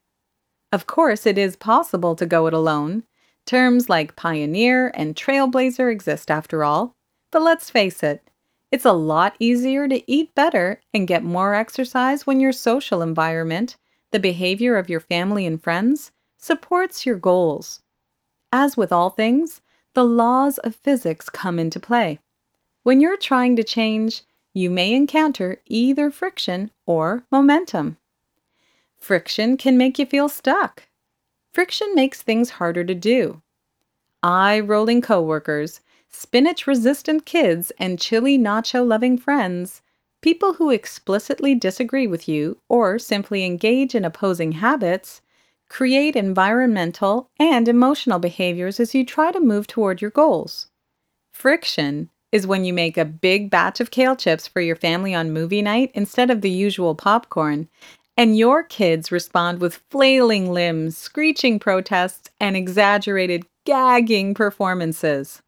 Of 0.71 0.85
course, 0.85 1.25
it 1.25 1.37
is 1.37 1.55
possible 1.55 2.15
to 2.15 2.25
go 2.25 2.45
it 2.47 2.53
alone. 2.53 3.03
Terms 3.45 3.89
like 3.89 4.15
pioneer 4.15 4.91
and 4.93 5.15
trailblazer 5.15 5.91
exist 5.91 6.29
after 6.29 6.63
all. 6.63 6.93
But 7.31 7.41
let's 7.41 7.69
face 7.69 8.03
it, 8.03 8.29
it's 8.71 8.85
a 8.85 8.91
lot 8.91 9.35
easier 9.39 9.87
to 9.87 10.11
eat 10.11 10.35
better 10.35 10.81
and 10.93 11.07
get 11.07 11.23
more 11.23 11.53
exercise 11.53 12.27
when 12.27 12.39
your 12.39 12.51
social 12.51 13.01
environment, 13.01 13.77
the 14.11 14.19
behavior 14.19 14.75
of 14.77 14.89
your 14.89 14.99
family 14.99 15.45
and 15.45 15.61
friends, 15.61 16.11
supports 16.37 17.05
your 17.05 17.17
goals. 17.17 17.81
As 18.51 18.75
with 18.75 18.91
all 18.91 19.09
things, 19.09 19.61
the 19.93 20.05
laws 20.05 20.57
of 20.59 20.75
physics 20.75 21.29
come 21.29 21.59
into 21.59 21.79
play. 21.79 22.19
When 22.83 23.01
you're 23.01 23.17
trying 23.17 23.55
to 23.55 23.63
change, 23.63 24.23
you 24.53 24.69
may 24.69 24.93
encounter 24.93 25.61
either 25.65 26.11
friction 26.11 26.71
or 26.85 27.23
momentum. 27.31 27.97
Friction 28.97 29.57
can 29.57 29.77
make 29.77 29.99
you 29.99 30.05
feel 30.05 30.29
stuck. 30.29 30.87
Friction 31.53 31.93
makes 31.95 32.21
things 32.21 32.51
harder 32.51 32.83
to 32.83 32.95
do. 32.95 33.41
Eye 34.23 34.59
rolling 34.59 35.01
coworkers, 35.01 35.79
spinach 36.09 36.67
resistant 36.67 37.25
kids, 37.25 37.71
and 37.79 37.99
chili 37.99 38.37
nacho 38.37 38.85
loving 38.85 39.17
friends, 39.17 39.81
people 40.21 40.53
who 40.53 40.69
explicitly 40.69 41.53
disagree 41.53 42.07
with 42.07 42.27
you 42.27 42.57
or 42.69 42.97
simply 42.97 43.45
engage 43.45 43.93
in 43.93 44.03
opposing 44.05 44.53
habits, 44.53 45.21
create 45.69 46.15
environmental 46.15 47.29
and 47.39 47.67
emotional 47.67 48.19
behaviors 48.19 48.79
as 48.79 48.95
you 48.95 49.05
try 49.05 49.31
to 49.31 49.39
move 49.39 49.67
toward 49.67 50.01
your 50.01 50.11
goals. 50.11 50.67
Friction 51.33 52.09
is 52.31 52.47
when 52.47 52.65
you 52.65 52.73
make 52.73 52.97
a 52.97 53.05
big 53.05 53.49
batch 53.49 53.79
of 53.79 53.91
kale 53.91 54.15
chips 54.15 54.47
for 54.47 54.61
your 54.61 54.75
family 54.75 55.13
on 55.13 55.31
movie 55.31 55.61
night 55.61 55.91
instead 55.93 56.29
of 56.29 56.41
the 56.41 56.49
usual 56.49 56.95
popcorn, 56.95 57.67
and 58.17 58.37
your 58.37 58.63
kids 58.63 59.11
respond 59.11 59.59
with 59.59 59.81
flailing 59.91 60.51
limbs, 60.51 60.97
screeching 60.97 61.59
protests, 61.59 62.29
and 62.39 62.57
exaggerated 62.57 63.45
gagging 63.65 64.33
performances. 64.33 65.41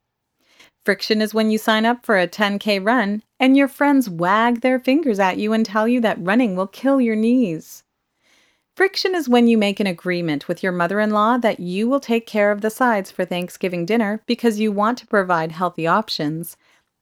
Friction 0.89 1.21
is 1.21 1.35
when 1.35 1.51
you 1.51 1.59
sign 1.59 1.85
up 1.85 2.03
for 2.03 2.17
a 2.17 2.27
10K 2.27 2.83
run 2.83 3.21
and 3.39 3.55
your 3.55 3.67
friends 3.67 4.09
wag 4.09 4.61
their 4.61 4.79
fingers 4.79 5.19
at 5.19 5.37
you 5.37 5.53
and 5.53 5.63
tell 5.63 5.87
you 5.87 6.01
that 6.01 6.17
running 6.19 6.55
will 6.55 6.65
kill 6.65 6.99
your 6.99 7.15
knees. 7.15 7.83
Friction 8.75 9.13
is 9.13 9.29
when 9.29 9.47
you 9.47 9.55
make 9.55 9.79
an 9.79 9.85
agreement 9.85 10.47
with 10.47 10.63
your 10.63 10.71
mother 10.71 10.99
in 10.99 11.11
law 11.11 11.37
that 11.37 11.59
you 11.59 11.87
will 11.87 11.99
take 11.99 12.25
care 12.25 12.51
of 12.51 12.61
the 12.61 12.71
sides 12.71 13.11
for 13.11 13.23
Thanksgiving 13.23 13.85
dinner 13.85 14.23
because 14.25 14.59
you 14.59 14.71
want 14.71 14.97
to 14.97 15.05
provide 15.05 15.51
healthy 15.51 15.85
options. 15.85 16.57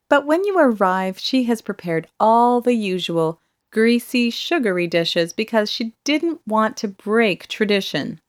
But 0.10 0.26
when 0.26 0.44
you 0.44 0.60
arrive, 0.60 1.18
she 1.18 1.44
has 1.44 1.62
prepared 1.62 2.10
all 2.20 2.60
the 2.60 2.76
usual 2.76 3.40
greasy, 3.72 4.30
sugary 4.30 4.88
dishes 4.88 5.32
because 5.32 5.72
she 5.72 5.94
didn't 6.04 6.42
want 6.46 6.76
to 6.76 6.90
break 6.90 7.48
tradition. 7.48 8.20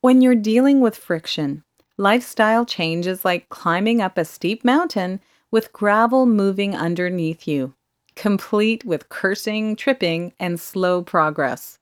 When 0.00 0.22
you're 0.22 0.34
dealing 0.34 0.80
with 0.80 0.96
friction, 0.96 1.62
lifestyle 1.98 2.64
change 2.66 3.06
is 3.06 3.24
like 3.24 3.48
climbing 3.48 4.00
up 4.00 4.18
a 4.18 4.24
steep 4.24 4.64
mountain 4.64 5.20
with 5.50 5.72
gravel 5.72 6.26
moving 6.26 6.74
underneath 6.74 7.48
you, 7.48 7.74
complete 8.14 8.84
with 8.84 9.08
cursing, 9.08 9.76
tripping, 9.76 10.32
and 10.38 10.60
slow 10.60 11.02
progress. 11.02 11.78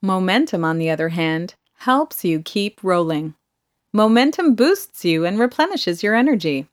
Momentum, 0.00 0.64
on 0.64 0.78
the 0.78 0.90
other 0.90 1.10
hand, 1.10 1.54
helps 1.74 2.24
you 2.24 2.40
keep 2.40 2.82
rolling. 2.82 3.34
Momentum 3.92 4.54
boosts 4.54 5.04
you 5.04 5.24
and 5.24 5.38
replenishes 5.38 6.02
your 6.02 6.14
energy. 6.14 6.68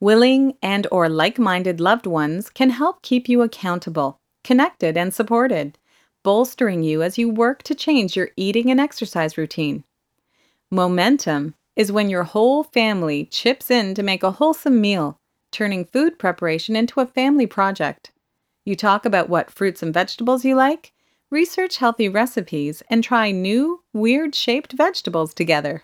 Willing 0.00 0.56
and 0.62 0.86
or 0.90 1.08
like-minded 1.08 1.78
loved 1.78 2.06
ones 2.06 2.50
can 2.50 2.70
help 2.70 3.02
keep 3.02 3.28
you 3.28 3.42
accountable, 3.42 4.18
connected 4.42 4.96
and 4.96 5.12
supported, 5.14 5.78
bolstering 6.22 6.82
you 6.82 7.02
as 7.02 7.18
you 7.18 7.28
work 7.28 7.62
to 7.62 7.74
change 7.74 8.16
your 8.16 8.30
eating 8.36 8.70
and 8.70 8.80
exercise 8.80 9.38
routine. 9.38 9.84
Momentum 10.70 11.54
is 11.80 11.90
when 11.90 12.10
your 12.10 12.24
whole 12.24 12.62
family 12.62 13.24
chips 13.24 13.70
in 13.70 13.94
to 13.94 14.02
make 14.02 14.22
a 14.22 14.32
wholesome 14.32 14.82
meal, 14.82 15.16
turning 15.50 15.82
food 15.82 16.18
preparation 16.18 16.76
into 16.76 17.00
a 17.00 17.06
family 17.06 17.46
project. 17.46 18.12
You 18.66 18.76
talk 18.76 19.06
about 19.06 19.30
what 19.30 19.50
fruits 19.50 19.82
and 19.82 19.94
vegetables 19.94 20.44
you 20.44 20.54
like, 20.56 20.92
research 21.30 21.78
healthy 21.78 22.06
recipes, 22.06 22.82
and 22.90 23.02
try 23.02 23.30
new, 23.30 23.82
weird 23.94 24.34
shaped 24.34 24.74
vegetables 24.74 25.32
together. 25.32 25.82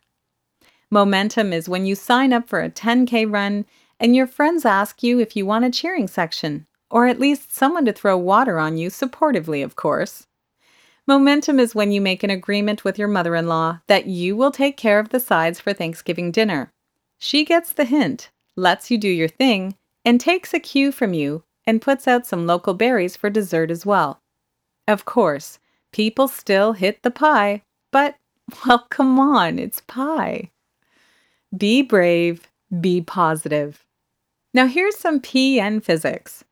Momentum 0.90 1.54
is 1.54 1.66
when 1.66 1.86
you 1.86 1.94
sign 1.94 2.30
up 2.30 2.46
for 2.46 2.60
a 2.60 2.68
10K 2.68 3.32
run 3.32 3.64
and 3.98 4.14
your 4.14 4.26
friends 4.26 4.66
ask 4.66 5.02
you 5.02 5.18
if 5.18 5.34
you 5.34 5.46
want 5.46 5.64
a 5.64 5.70
cheering 5.70 6.08
section, 6.08 6.66
or 6.90 7.06
at 7.06 7.18
least 7.18 7.54
someone 7.56 7.86
to 7.86 7.92
throw 7.94 8.18
water 8.18 8.58
on 8.58 8.76
you, 8.76 8.90
supportively, 8.90 9.64
of 9.64 9.76
course. 9.76 10.26
Momentum 11.08 11.60
is 11.60 11.72
when 11.72 11.92
you 11.92 12.00
make 12.00 12.24
an 12.24 12.30
agreement 12.30 12.82
with 12.82 12.98
your 12.98 13.06
mother 13.06 13.36
in 13.36 13.46
law 13.46 13.78
that 13.86 14.06
you 14.06 14.34
will 14.34 14.50
take 14.50 14.76
care 14.76 14.98
of 14.98 15.10
the 15.10 15.20
sides 15.20 15.60
for 15.60 15.72
Thanksgiving 15.72 16.32
dinner. 16.32 16.72
She 17.18 17.44
gets 17.44 17.72
the 17.72 17.84
hint, 17.84 18.30
lets 18.56 18.90
you 18.90 18.98
do 18.98 19.08
your 19.08 19.28
thing, 19.28 19.76
and 20.04 20.20
takes 20.20 20.52
a 20.52 20.58
cue 20.58 20.90
from 20.90 21.14
you 21.14 21.44
and 21.64 21.80
puts 21.80 22.08
out 22.08 22.26
some 22.26 22.44
local 22.44 22.74
berries 22.74 23.16
for 23.16 23.30
dessert 23.30 23.70
as 23.70 23.86
well. 23.86 24.20
Of 24.88 25.04
course, 25.04 25.60
people 25.92 26.26
still 26.26 26.72
hit 26.72 27.04
the 27.04 27.12
pie, 27.12 27.62
but, 27.92 28.16
well, 28.66 28.86
come 28.90 29.20
on, 29.20 29.60
it's 29.60 29.82
pie. 29.82 30.50
Be 31.56 31.82
brave, 31.82 32.48
be 32.80 33.00
positive. 33.00 33.84
Now, 34.52 34.66
here's 34.66 34.96
some 34.96 35.20
PN 35.20 35.84
physics. 35.84 36.42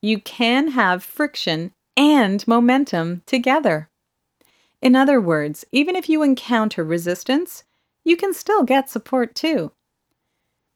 You 0.00 0.20
can 0.20 0.68
have 0.68 1.02
friction 1.02 1.72
and 1.96 2.46
momentum 2.46 3.22
together. 3.26 3.88
In 4.82 4.94
other 4.94 5.20
words, 5.20 5.64
even 5.72 5.96
if 5.96 6.08
you 6.08 6.22
encounter 6.22 6.84
resistance, 6.84 7.64
you 8.04 8.16
can 8.16 8.32
still 8.32 8.62
get 8.62 8.90
support 8.90 9.34
too. 9.34 9.72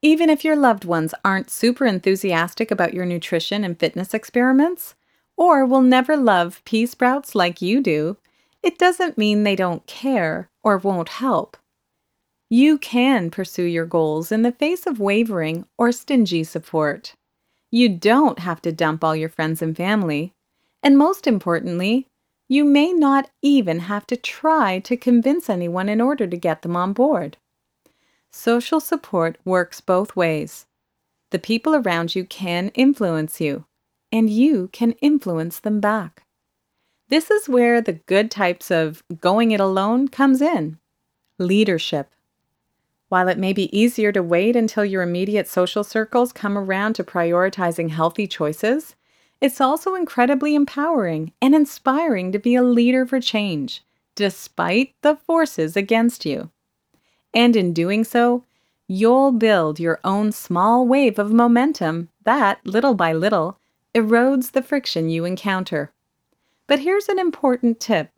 Even 0.02 0.30
if 0.30 0.44
your 0.44 0.56
loved 0.56 0.84
ones 0.84 1.14
aren't 1.24 1.50
super 1.50 1.84
enthusiastic 1.84 2.70
about 2.70 2.94
your 2.94 3.04
nutrition 3.04 3.62
and 3.64 3.78
fitness 3.78 4.14
experiments, 4.14 4.94
or 5.36 5.64
will 5.64 5.82
never 5.82 6.16
love 6.16 6.62
pea 6.64 6.86
sprouts 6.86 7.34
like 7.34 7.62
you 7.62 7.82
do, 7.82 8.16
it 8.62 8.78
doesn't 8.78 9.18
mean 9.18 9.42
they 9.42 9.56
don't 9.56 9.86
care 9.86 10.50
or 10.62 10.78
won't 10.78 11.08
help. 11.08 11.56
You 12.48 12.78
can 12.78 13.30
pursue 13.30 13.64
your 13.64 13.86
goals 13.86 14.32
in 14.32 14.42
the 14.42 14.52
face 14.52 14.86
of 14.86 14.98
wavering 14.98 15.66
or 15.78 15.92
stingy 15.92 16.44
support. 16.44 17.14
You 17.70 17.88
don't 17.88 18.40
have 18.40 18.60
to 18.62 18.72
dump 18.72 19.04
all 19.04 19.14
your 19.14 19.28
friends 19.28 19.62
and 19.62 19.76
family. 19.76 20.32
And 20.82 20.98
most 20.98 21.26
importantly, 21.26 22.08
you 22.50 22.64
may 22.64 22.92
not 22.92 23.30
even 23.42 23.78
have 23.78 24.04
to 24.08 24.16
try 24.16 24.80
to 24.80 24.96
convince 24.96 25.48
anyone 25.48 25.88
in 25.88 26.00
order 26.00 26.26
to 26.26 26.36
get 26.36 26.62
them 26.62 26.74
on 26.74 26.92
board. 26.92 27.36
Social 28.32 28.80
support 28.80 29.38
works 29.44 29.80
both 29.80 30.16
ways. 30.16 30.66
The 31.30 31.38
people 31.38 31.76
around 31.76 32.16
you 32.16 32.24
can 32.24 32.70
influence 32.70 33.40
you, 33.40 33.66
and 34.10 34.28
you 34.28 34.68
can 34.72 34.92
influence 34.94 35.60
them 35.60 35.78
back. 35.78 36.24
This 37.08 37.30
is 37.30 37.48
where 37.48 37.80
the 37.80 37.92
good 37.92 38.32
types 38.32 38.68
of 38.68 39.04
going 39.20 39.52
it 39.52 39.60
alone 39.60 40.08
comes 40.08 40.42
in 40.42 40.80
leadership. 41.38 42.10
While 43.10 43.28
it 43.28 43.38
may 43.38 43.52
be 43.52 43.76
easier 43.76 44.10
to 44.10 44.24
wait 44.24 44.56
until 44.56 44.84
your 44.84 45.02
immediate 45.02 45.46
social 45.46 45.84
circles 45.84 46.32
come 46.32 46.58
around 46.58 46.94
to 46.94 47.04
prioritizing 47.04 47.90
healthy 47.90 48.26
choices, 48.26 48.96
it's 49.40 49.60
also 49.60 49.94
incredibly 49.94 50.54
empowering 50.54 51.32
and 51.40 51.54
inspiring 51.54 52.32
to 52.32 52.38
be 52.38 52.54
a 52.54 52.62
leader 52.62 53.06
for 53.06 53.20
change, 53.20 53.82
despite 54.14 54.94
the 55.02 55.16
forces 55.16 55.76
against 55.76 56.26
you. 56.26 56.50
And 57.32 57.56
in 57.56 57.72
doing 57.72 58.04
so, 58.04 58.44
you'll 58.86 59.32
build 59.32 59.80
your 59.80 60.00
own 60.04 60.32
small 60.32 60.86
wave 60.86 61.18
of 61.18 61.32
momentum 61.32 62.08
that, 62.24 62.64
little 62.66 62.94
by 62.94 63.12
little, 63.12 63.58
erodes 63.94 64.52
the 64.52 64.62
friction 64.62 65.08
you 65.08 65.24
encounter. 65.24 65.92
But 66.66 66.80
here's 66.80 67.08
an 67.08 67.18
important 67.18 67.80
tip 67.80 68.10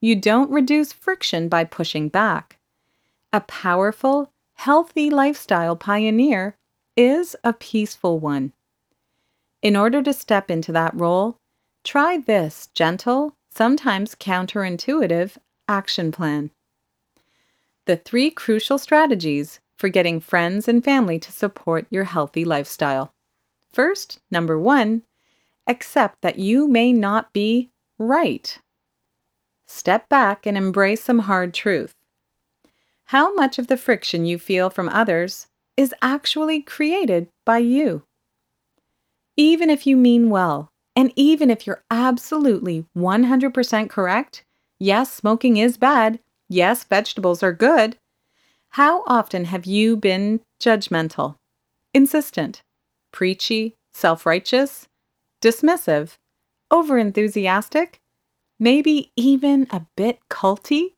you 0.00 0.14
don't 0.16 0.50
reduce 0.50 0.92
friction 0.92 1.48
by 1.48 1.64
pushing 1.64 2.08
back. 2.08 2.58
A 3.32 3.40
powerful, 3.40 4.30
healthy 4.54 5.08
lifestyle 5.08 5.76
pioneer 5.76 6.56
is 6.96 7.34
a 7.42 7.52
peaceful 7.52 8.18
one. 8.18 8.52
In 9.64 9.76
order 9.76 10.02
to 10.02 10.12
step 10.12 10.50
into 10.50 10.72
that 10.72 10.94
role, 10.94 11.38
try 11.84 12.18
this 12.18 12.68
gentle, 12.74 13.34
sometimes 13.48 14.14
counterintuitive 14.14 15.38
action 15.66 16.12
plan. 16.12 16.50
The 17.86 17.96
three 17.96 18.30
crucial 18.30 18.76
strategies 18.76 19.60
for 19.78 19.88
getting 19.88 20.20
friends 20.20 20.68
and 20.68 20.84
family 20.84 21.18
to 21.18 21.32
support 21.32 21.86
your 21.88 22.04
healthy 22.04 22.44
lifestyle. 22.44 23.14
First, 23.72 24.20
number 24.30 24.58
one, 24.58 25.00
accept 25.66 26.20
that 26.20 26.38
you 26.38 26.68
may 26.68 26.92
not 26.92 27.32
be 27.32 27.70
right. 27.98 28.58
Step 29.66 30.10
back 30.10 30.44
and 30.44 30.58
embrace 30.58 31.02
some 31.02 31.20
hard 31.20 31.54
truth. 31.54 31.94
how 33.06 33.34
much 33.34 33.58
of 33.58 33.68
the 33.68 33.78
friction 33.78 34.26
you 34.26 34.38
feel 34.38 34.68
from 34.68 34.90
others 34.90 35.46
is 35.74 35.94
actually 36.02 36.60
created 36.60 37.28
by 37.46 37.58
you. 37.58 38.02
Even 39.36 39.68
if 39.68 39.86
you 39.86 39.96
mean 39.96 40.30
well, 40.30 40.70
and 40.94 41.12
even 41.16 41.50
if 41.50 41.66
you're 41.66 41.82
absolutely 41.90 42.86
100% 42.96 43.90
correct, 43.90 44.44
yes, 44.78 45.12
smoking 45.12 45.56
is 45.56 45.76
bad, 45.76 46.20
yes, 46.48 46.84
vegetables 46.84 47.42
are 47.42 47.52
good, 47.52 47.98
how 48.70 49.02
often 49.06 49.44
have 49.46 49.66
you 49.66 49.96
been 49.96 50.40
judgmental, 50.60 51.36
insistent, 51.92 52.62
preachy, 53.12 53.76
self 53.92 54.26
righteous, 54.26 54.88
dismissive, 55.40 56.16
overenthusiastic, 56.72 57.94
maybe 58.58 59.12
even 59.16 59.66
a 59.70 59.86
bit 59.96 60.18
culty? 60.28 60.94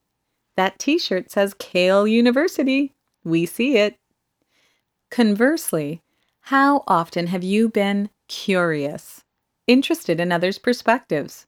That 0.56 0.78
t 0.78 0.98
shirt 0.98 1.30
says 1.30 1.54
Kale 1.58 2.06
University. 2.06 2.94
We 3.24 3.44
see 3.44 3.76
it. 3.76 3.96
Conversely, 5.10 6.00
how 6.40 6.82
often 6.86 7.26
have 7.26 7.44
you 7.44 7.68
been 7.68 8.08
curious, 8.28 9.22
interested 9.66 10.20
in 10.20 10.32
others' 10.32 10.58
perspectives, 10.58 11.46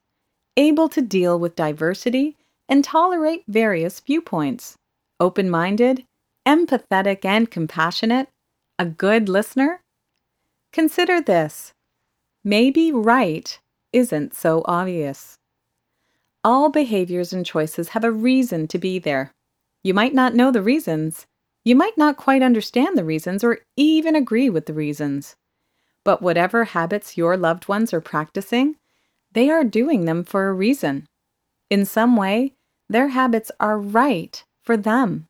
able 0.56 0.88
to 0.88 1.02
deal 1.02 1.38
with 1.38 1.56
diversity 1.56 2.36
and 2.68 2.84
tolerate 2.84 3.44
various 3.48 4.00
viewpoints, 4.00 4.76
open 5.20 5.48
minded, 5.48 6.04
empathetic, 6.46 7.24
and 7.24 7.50
compassionate, 7.50 8.28
a 8.78 8.84
good 8.86 9.28
listener? 9.28 9.80
Consider 10.72 11.20
this 11.20 11.72
maybe 12.44 12.92
right 12.92 13.58
isn't 13.92 14.34
so 14.34 14.62
obvious. 14.66 15.36
All 16.44 16.70
behaviors 16.70 17.32
and 17.32 17.44
choices 17.44 17.90
have 17.90 18.04
a 18.04 18.12
reason 18.12 18.68
to 18.68 18.78
be 18.78 18.98
there. 18.98 19.32
You 19.82 19.92
might 19.92 20.14
not 20.14 20.34
know 20.34 20.50
the 20.50 20.62
reasons, 20.62 21.26
you 21.64 21.74
might 21.74 21.98
not 21.98 22.16
quite 22.16 22.42
understand 22.42 22.96
the 22.96 23.04
reasons 23.04 23.44
or 23.44 23.58
even 23.76 24.14
agree 24.16 24.48
with 24.48 24.66
the 24.66 24.72
reasons. 24.72 25.36
But 26.08 26.22
whatever 26.22 26.64
habits 26.64 27.18
your 27.18 27.36
loved 27.36 27.68
ones 27.68 27.92
are 27.92 28.00
practicing, 28.00 28.76
they 29.32 29.50
are 29.50 29.62
doing 29.62 30.06
them 30.06 30.24
for 30.24 30.48
a 30.48 30.54
reason. 30.54 31.06
In 31.68 31.84
some 31.84 32.16
way, 32.16 32.54
their 32.88 33.08
habits 33.08 33.50
are 33.60 33.78
right 33.78 34.42
for 34.62 34.74
them. 34.74 35.26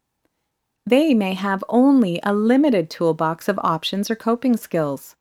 They 0.87 1.15
may 1.15 1.35
have 1.35 1.65
only 1.69 2.21
a 2.23 2.33
limited 2.33 2.91
toolbox 2.91 3.49
of 3.49 3.59
options 3.65 4.09
or 4.09 4.15
coping 4.15 4.57
skills. 4.57 5.17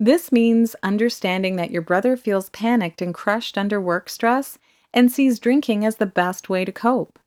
This 0.00 0.32
means 0.32 0.74
understanding 0.82 1.56
that 1.56 1.70
your 1.70 1.82
brother 1.82 2.16
feels 2.16 2.48
panicked 2.48 3.02
and 3.02 3.12
crushed 3.12 3.58
under 3.58 3.78
work 3.78 4.08
stress 4.08 4.56
and 4.94 5.12
sees 5.12 5.38
drinking 5.38 5.84
as 5.84 5.96
the 5.96 6.06
best 6.06 6.48
way 6.48 6.64
to 6.64 6.72
cope. 6.72 7.18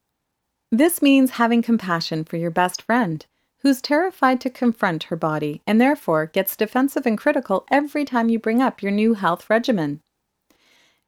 This 0.72 1.04
means 1.04 1.38
having 1.38 1.62
compassion 1.62 2.24
for 2.24 2.38
your 2.38 2.50
best 2.50 2.82
friend, 2.82 3.24
who's 3.68 3.82
terrified 3.82 4.40
to 4.40 4.50
confront 4.50 5.04
her 5.04 5.16
body 5.18 5.62
and 5.68 5.82
therefore 5.82 6.28
gets 6.28 6.56
defensive 6.56 7.06
and 7.06 7.18
critical 7.18 7.66
every 7.70 8.06
time 8.06 8.30
you 8.30 8.40
bring 8.40 8.62
up 8.62 8.82
your 8.82 8.94
new 8.94 9.14
health 9.14 9.50
regimen. 9.50 10.00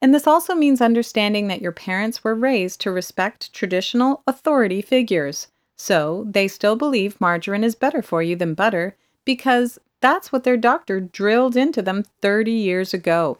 And 0.02 0.14
this 0.14 0.28
also 0.28 0.54
means 0.54 0.82
understanding 0.82 1.48
that 1.48 1.62
your 1.62 1.72
parents 1.72 2.22
were 2.22 2.36
raised 2.36 2.82
to 2.82 2.92
respect 2.92 3.54
traditional 3.54 4.24
authority 4.28 4.82
figures, 4.82 5.48
so 5.78 6.26
they 6.30 6.50
still 6.50 6.76
believe 6.76 7.22
margarine 7.22 7.64
is 7.64 7.76
better 7.76 8.02
for 8.02 8.22
you 8.22 8.36
than 8.36 8.56
butter 8.56 8.98
because 9.24 9.80
that's 10.02 10.34
what 10.34 10.44
their 10.44 10.58
doctor 10.58 11.00
drilled 11.00 11.56
into 11.56 11.82
them 11.82 12.04
30 12.22 12.52
years 12.52 12.94
ago. 12.94 13.38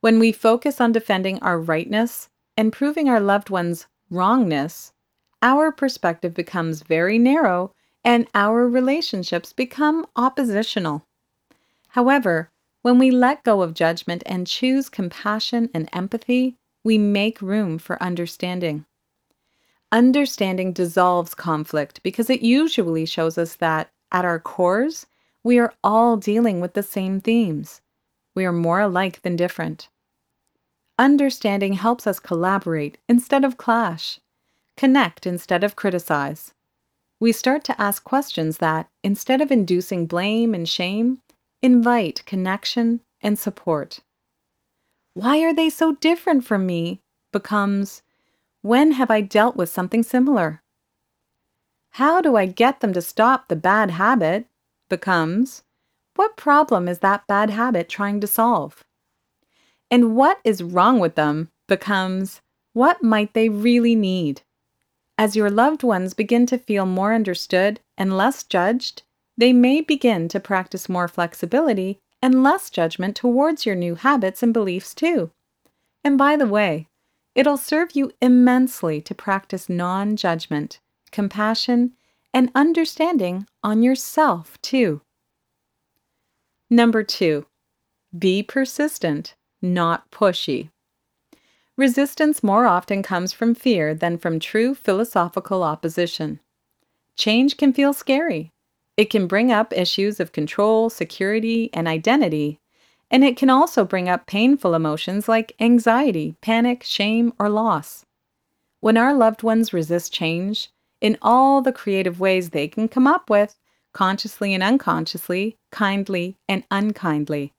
When 0.00 0.18
we 0.18 0.32
focus 0.32 0.80
on 0.80 0.90
defending 0.90 1.38
our 1.44 1.60
rightness 1.60 2.28
and 2.56 2.72
proving 2.72 3.08
our 3.08 3.20
loved 3.20 3.50
ones' 3.50 3.86
wrongness, 4.10 4.92
our 5.42 5.70
perspective 5.70 6.34
becomes 6.34 6.82
very 6.82 7.16
narrow 7.16 7.72
and 8.04 8.26
our 8.34 8.68
relationships 8.68 9.52
become 9.52 10.06
oppositional. 10.16 11.04
However, 11.88 12.50
when 12.82 12.98
we 12.98 13.10
let 13.10 13.44
go 13.44 13.62
of 13.62 13.74
judgment 13.74 14.22
and 14.26 14.46
choose 14.46 14.88
compassion 14.88 15.68
and 15.74 15.88
empathy, 15.92 16.56
we 16.82 16.96
make 16.96 17.42
room 17.42 17.78
for 17.78 18.02
understanding. 18.02 18.86
Understanding 19.92 20.72
dissolves 20.72 21.34
conflict 21.34 22.02
because 22.02 22.30
it 22.30 22.42
usually 22.42 23.04
shows 23.04 23.36
us 23.36 23.56
that, 23.56 23.90
at 24.12 24.24
our 24.24 24.38
cores, 24.38 25.06
we 25.42 25.58
are 25.58 25.74
all 25.82 26.16
dealing 26.16 26.60
with 26.60 26.74
the 26.74 26.82
same 26.82 27.20
themes. 27.20 27.80
We 28.34 28.44
are 28.44 28.52
more 28.52 28.80
alike 28.80 29.22
than 29.22 29.36
different. 29.36 29.88
Understanding 30.98 31.74
helps 31.74 32.06
us 32.06 32.20
collaborate 32.20 32.98
instead 33.08 33.44
of 33.44 33.56
clash, 33.56 34.20
connect 34.76 35.26
instead 35.26 35.64
of 35.64 35.76
criticize. 35.76 36.54
We 37.20 37.32
start 37.32 37.64
to 37.64 37.78
ask 37.78 38.02
questions 38.02 38.58
that, 38.58 38.88
instead 39.04 39.42
of 39.42 39.52
inducing 39.52 40.06
blame 40.06 40.54
and 40.54 40.66
shame, 40.66 41.18
invite 41.60 42.24
connection 42.24 43.00
and 43.20 43.38
support. 43.38 44.00
Why 45.12 45.40
are 45.40 45.52
they 45.52 45.68
so 45.68 45.96
different 45.96 46.44
from 46.44 46.64
me? 46.64 47.02
becomes, 47.30 48.02
when 48.62 48.92
have 48.92 49.10
I 49.10 49.20
dealt 49.20 49.54
with 49.54 49.68
something 49.68 50.02
similar? 50.02 50.62
How 51.90 52.22
do 52.22 52.36
I 52.36 52.46
get 52.46 52.80
them 52.80 52.94
to 52.94 53.02
stop 53.02 53.48
the 53.48 53.56
bad 53.56 53.90
habit? 53.90 54.46
becomes, 54.88 55.62
what 56.16 56.36
problem 56.36 56.88
is 56.88 57.00
that 57.00 57.26
bad 57.26 57.50
habit 57.50 57.88
trying 57.88 58.20
to 58.20 58.26
solve? 58.26 58.82
And 59.90 60.16
what 60.16 60.40
is 60.42 60.62
wrong 60.62 60.98
with 60.98 61.16
them 61.16 61.50
becomes, 61.68 62.40
what 62.72 63.02
might 63.02 63.34
they 63.34 63.48
really 63.48 63.94
need? 63.94 64.42
As 65.20 65.36
your 65.36 65.50
loved 65.50 65.82
ones 65.82 66.14
begin 66.14 66.46
to 66.46 66.56
feel 66.56 66.86
more 66.86 67.12
understood 67.12 67.78
and 67.98 68.16
less 68.16 68.42
judged, 68.42 69.02
they 69.36 69.52
may 69.52 69.82
begin 69.82 70.28
to 70.28 70.40
practice 70.40 70.88
more 70.88 71.08
flexibility 71.08 72.00
and 72.22 72.42
less 72.42 72.70
judgment 72.70 73.16
towards 73.16 73.66
your 73.66 73.74
new 73.74 73.96
habits 73.96 74.42
and 74.42 74.54
beliefs, 74.54 74.94
too. 74.94 75.30
And 76.02 76.16
by 76.16 76.36
the 76.36 76.46
way, 76.46 76.88
it'll 77.34 77.58
serve 77.58 77.94
you 77.94 78.12
immensely 78.22 79.02
to 79.02 79.14
practice 79.14 79.68
non 79.68 80.16
judgment, 80.16 80.80
compassion, 81.12 81.92
and 82.32 82.50
understanding 82.54 83.46
on 83.62 83.82
yourself, 83.82 84.56
too. 84.62 85.02
Number 86.70 87.02
two, 87.02 87.44
be 88.18 88.42
persistent, 88.42 89.34
not 89.60 90.10
pushy. 90.10 90.70
Resistance 91.80 92.42
more 92.42 92.66
often 92.66 93.02
comes 93.02 93.32
from 93.32 93.54
fear 93.54 93.94
than 93.94 94.18
from 94.18 94.38
true 94.38 94.74
philosophical 94.74 95.62
opposition. 95.62 96.38
Change 97.16 97.56
can 97.56 97.72
feel 97.72 97.94
scary. 97.94 98.52
It 98.98 99.06
can 99.06 99.26
bring 99.26 99.50
up 99.50 99.72
issues 99.72 100.20
of 100.20 100.30
control, 100.30 100.90
security, 100.90 101.70
and 101.72 101.88
identity, 101.88 102.60
and 103.10 103.24
it 103.24 103.34
can 103.34 103.48
also 103.48 103.86
bring 103.86 104.10
up 104.10 104.26
painful 104.26 104.74
emotions 104.74 105.26
like 105.26 105.56
anxiety, 105.58 106.34
panic, 106.42 106.82
shame, 106.84 107.32
or 107.38 107.48
loss. 107.48 108.04
When 108.80 108.98
our 108.98 109.14
loved 109.14 109.42
ones 109.42 109.72
resist 109.72 110.12
change, 110.12 110.68
in 111.00 111.16
all 111.22 111.62
the 111.62 111.72
creative 111.72 112.20
ways 112.20 112.50
they 112.50 112.68
can 112.68 112.88
come 112.88 113.06
up 113.06 113.30
with, 113.30 113.58
consciously 113.94 114.52
and 114.52 114.62
unconsciously, 114.62 115.56
kindly 115.72 116.36
and 116.46 116.62
unkindly. 116.70 117.54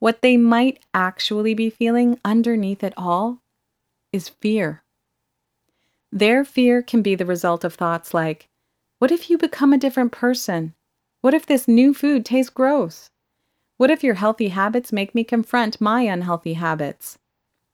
What 0.00 0.22
they 0.22 0.38
might 0.38 0.80
actually 0.94 1.52
be 1.52 1.68
feeling 1.68 2.18
underneath 2.24 2.82
it 2.82 2.94
all 2.96 3.38
is 4.12 4.30
fear. 4.30 4.82
Their 6.10 6.42
fear 6.42 6.82
can 6.82 7.02
be 7.02 7.14
the 7.14 7.26
result 7.26 7.64
of 7.64 7.74
thoughts 7.74 8.14
like, 8.14 8.48
What 8.98 9.12
if 9.12 9.28
you 9.28 9.36
become 9.36 9.74
a 9.74 9.78
different 9.78 10.10
person? 10.10 10.74
What 11.20 11.34
if 11.34 11.44
this 11.44 11.68
new 11.68 11.92
food 11.92 12.24
tastes 12.24 12.50
gross? 12.50 13.10
What 13.76 13.90
if 13.90 14.02
your 14.02 14.14
healthy 14.14 14.48
habits 14.48 14.90
make 14.90 15.14
me 15.14 15.22
confront 15.22 15.82
my 15.82 16.02
unhealthy 16.02 16.54
habits? 16.54 17.18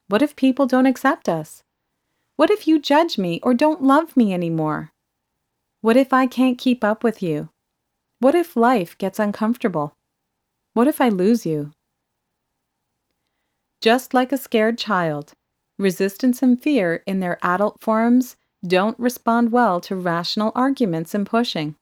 What 0.08 0.20
if 0.20 0.34
people 0.34 0.66
don't 0.66 0.86
accept 0.86 1.28
us? 1.28 1.62
What 2.34 2.50
if 2.50 2.66
you 2.66 2.80
judge 2.80 3.18
me 3.18 3.38
or 3.44 3.54
don't 3.54 3.84
love 3.84 4.16
me 4.16 4.34
anymore? 4.34 4.90
What 5.80 5.96
if 5.96 6.12
I 6.12 6.26
can't 6.26 6.58
keep 6.58 6.82
up 6.82 7.04
with 7.04 7.22
you? 7.22 7.50
What 8.18 8.34
if 8.34 8.56
life 8.56 8.98
gets 8.98 9.20
uncomfortable? 9.20 9.94
What 10.74 10.88
if 10.88 11.00
I 11.00 11.08
lose 11.08 11.46
you? 11.46 11.70
Just 13.80 14.14
like 14.14 14.32
a 14.32 14.38
scared 14.38 14.78
child, 14.78 15.34
resistance 15.78 16.42
and 16.42 16.60
fear 16.60 17.02
in 17.06 17.20
their 17.20 17.38
adult 17.42 17.80
forms 17.80 18.36
don't 18.66 18.98
respond 18.98 19.52
well 19.52 19.80
to 19.82 19.94
rational 19.94 20.52
arguments 20.54 21.14
and 21.14 21.26
pushing. 21.26 21.76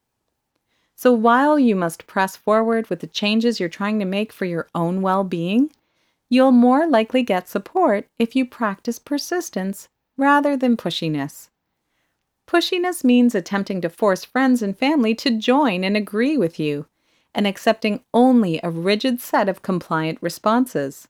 So 0.96 1.12
while 1.12 1.58
you 1.58 1.74
must 1.74 2.06
press 2.06 2.36
forward 2.36 2.88
with 2.88 3.00
the 3.00 3.06
changes 3.06 3.58
you're 3.58 3.68
trying 3.68 3.98
to 3.98 4.04
make 4.04 4.32
for 4.32 4.44
your 4.44 4.68
own 4.74 5.02
well 5.02 5.24
being, 5.24 5.70
you'll 6.28 6.52
more 6.52 6.86
likely 6.86 7.22
get 7.22 7.48
support 7.48 8.08
if 8.18 8.36
you 8.36 8.44
practice 8.46 8.98
persistence 8.98 9.88
rather 10.16 10.56
than 10.56 10.76
pushiness. 10.76 11.48
Pushiness 12.46 13.02
means 13.02 13.34
attempting 13.34 13.80
to 13.80 13.88
force 13.88 14.24
friends 14.24 14.62
and 14.62 14.76
family 14.76 15.14
to 15.14 15.30
join 15.30 15.82
and 15.82 15.96
agree 15.96 16.36
with 16.36 16.60
you, 16.60 16.86
and 17.34 17.46
accepting 17.46 18.00
only 18.12 18.60
a 18.62 18.70
rigid 18.70 19.20
set 19.20 19.48
of 19.48 19.62
compliant 19.62 20.18
responses. 20.20 21.08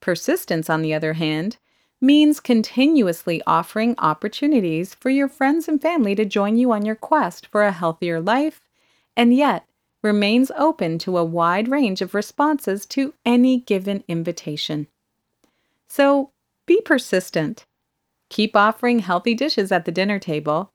Persistence, 0.00 0.70
on 0.70 0.82
the 0.82 0.94
other 0.94 1.14
hand, 1.14 1.58
means 2.00 2.40
continuously 2.40 3.42
offering 3.46 3.94
opportunities 3.98 4.94
for 4.94 5.10
your 5.10 5.28
friends 5.28 5.68
and 5.68 5.80
family 5.80 6.14
to 6.14 6.24
join 6.24 6.56
you 6.56 6.72
on 6.72 6.84
your 6.86 6.94
quest 6.94 7.46
for 7.46 7.62
a 7.62 7.72
healthier 7.72 8.20
life, 8.20 8.60
and 9.16 9.34
yet 9.34 9.66
remains 10.02 10.50
open 10.56 10.98
to 10.98 11.18
a 11.18 11.24
wide 11.24 11.68
range 11.68 12.00
of 12.00 12.14
responses 12.14 12.86
to 12.86 13.12
any 13.26 13.60
given 13.60 14.02
invitation. 14.08 14.86
So 15.88 16.30
be 16.66 16.80
persistent. 16.80 17.66
Keep 18.30 18.56
offering 18.56 19.00
healthy 19.00 19.34
dishes 19.34 19.70
at 19.70 19.84
the 19.84 19.92
dinner 19.92 20.18
table. 20.18 20.72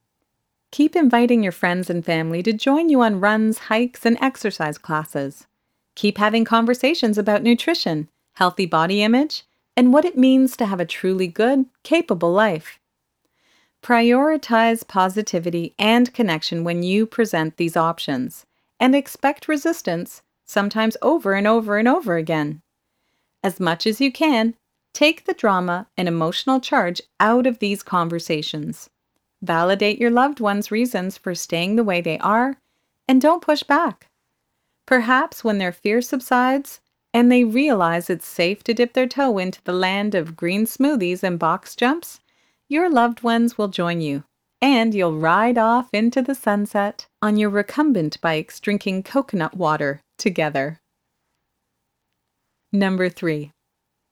Keep 0.72 0.96
inviting 0.96 1.42
your 1.42 1.54
friends 1.54 1.90
and 1.90 2.04
family 2.06 2.44
to 2.44 2.54
join 2.54 2.90
you 2.90 3.02
on 3.02 3.22
runs, 3.22 3.58
hikes, 3.58 4.06
and 4.06 4.18
exercise 4.22 4.78
classes. 4.78 5.48
Keep 5.96 6.18
having 6.18 6.44
conversations 6.44 7.18
about 7.18 7.44
nutrition, 7.44 8.10
healthy 8.36 8.66
body 8.66 9.04
image, 9.04 9.44
and 9.76 9.92
what 9.92 10.06
it 10.06 10.18
means 10.18 10.56
to 10.56 10.66
have 10.66 10.80
a 10.80 10.86
truly 10.86 11.28
good, 11.28 11.66
capable 11.84 12.32
life. 12.32 12.80
Prioritize 13.82 14.88
positivity 14.88 15.76
and 15.78 16.14
connection 16.14 16.64
when 16.64 16.84
you 16.84 17.06
present 17.06 17.58
these 17.58 17.76
options, 17.76 18.46
and 18.80 18.96
expect 18.96 19.48
resistance, 19.48 20.22
sometimes 20.46 20.98
over 21.02 21.34
and 21.34 21.48
over 21.48 21.78
and 21.78 21.88
over 21.88 22.16
again. 22.16 22.62
As 23.44 23.60
much 23.60 23.86
as 23.86 24.02
you 24.02 24.12
can, 24.12 24.56
take 24.94 25.26
the 25.26 25.34
drama 25.34 25.88
and 25.98 26.08
emotional 26.08 26.60
charge 26.60 27.02
out 27.20 27.46
of 27.46 27.60
these 27.60 27.84
conversations. 27.84 28.90
Validate 29.42 30.00
your 30.00 30.10
loved 30.10 30.40
one's 30.40 30.72
reasons 30.72 31.18
for 31.18 31.36
staying 31.36 31.76
the 31.76 31.84
way 31.84 32.02
they 32.02 32.18
are, 32.20 32.58
and 33.08 33.22
don't 33.22 33.42
push 33.42 33.62
back. 33.62 34.10
Perhaps 34.86 35.44
when 35.44 35.58
their 35.58 35.72
fear 35.72 36.02
subsides, 36.02 36.80
and 37.16 37.32
they 37.32 37.46
realize 37.46 38.10
it's 38.10 38.28
safe 38.28 38.62
to 38.62 38.74
dip 38.74 38.92
their 38.92 39.08
toe 39.08 39.38
into 39.38 39.64
the 39.64 39.72
land 39.72 40.14
of 40.14 40.36
green 40.36 40.66
smoothies 40.66 41.24
and 41.24 41.40
box 41.40 41.74
jumps, 41.74 42.20
your 42.68 42.90
loved 42.90 43.24
ones 43.24 43.58
will 43.58 43.70
join 43.70 44.02
you, 44.02 44.26
and 44.62 44.94
you'll 44.94 45.18
ride 45.18 45.58
off 45.58 45.88
into 45.94 46.22
the 46.22 46.36
sunset 46.36 47.08
on 47.22 47.38
your 47.38 47.50
recumbent 47.50 48.20
bikes 48.20 48.60
drinking 48.60 49.02
coconut 49.02 49.56
water 49.56 50.02
together. 50.18 50.82
Number 52.74 53.08
three, 53.08 53.54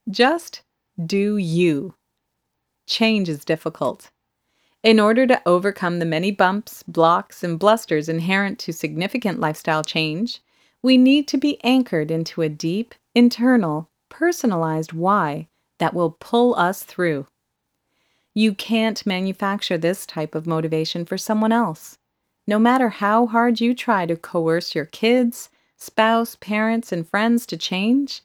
just 0.09 0.61
do 0.97 1.35
you. 1.35 1.95
Change 2.87 3.27
is 3.27 3.43
difficult. 3.43 4.11
In 4.81 4.97
order 5.01 5.27
to 5.27 5.41
overcome 5.45 5.99
the 5.99 6.05
many 6.05 6.31
bumps, 6.31 6.83
blocks, 6.83 7.43
and 7.43 7.59
blusters 7.59 8.07
inherent 8.07 8.59
to 8.59 8.71
significant 8.71 9.41
lifestyle 9.41 9.83
change, 9.83 10.39
we 10.83 10.97
need 10.97 11.27
to 11.29 11.37
be 11.37 11.63
anchored 11.63 12.11
into 12.11 12.41
a 12.41 12.49
deep, 12.49 12.93
internal, 13.15 13.89
personalized 14.09 14.93
why 14.93 15.47
that 15.79 15.93
will 15.93 16.17
pull 16.19 16.53
us 16.55 16.83
through. 16.83 17.25
You 18.35 18.53
can't 18.53 19.05
manufacture 19.05 19.77
this 19.77 20.05
type 20.05 20.35
of 20.35 20.45
motivation 20.45 21.05
for 21.05 21.17
someone 21.17 21.51
else. 21.51 21.97
No 22.45 22.59
matter 22.59 22.89
how 22.89 23.25
hard 23.27 23.61
you 23.61 23.73
try 23.73 24.05
to 24.05 24.17
coerce 24.17 24.75
your 24.75 24.85
kids, 24.85 25.49
spouse, 25.77 26.35
parents, 26.35 26.91
and 26.91 27.07
friends 27.07 27.45
to 27.47 27.57
change, 27.57 28.21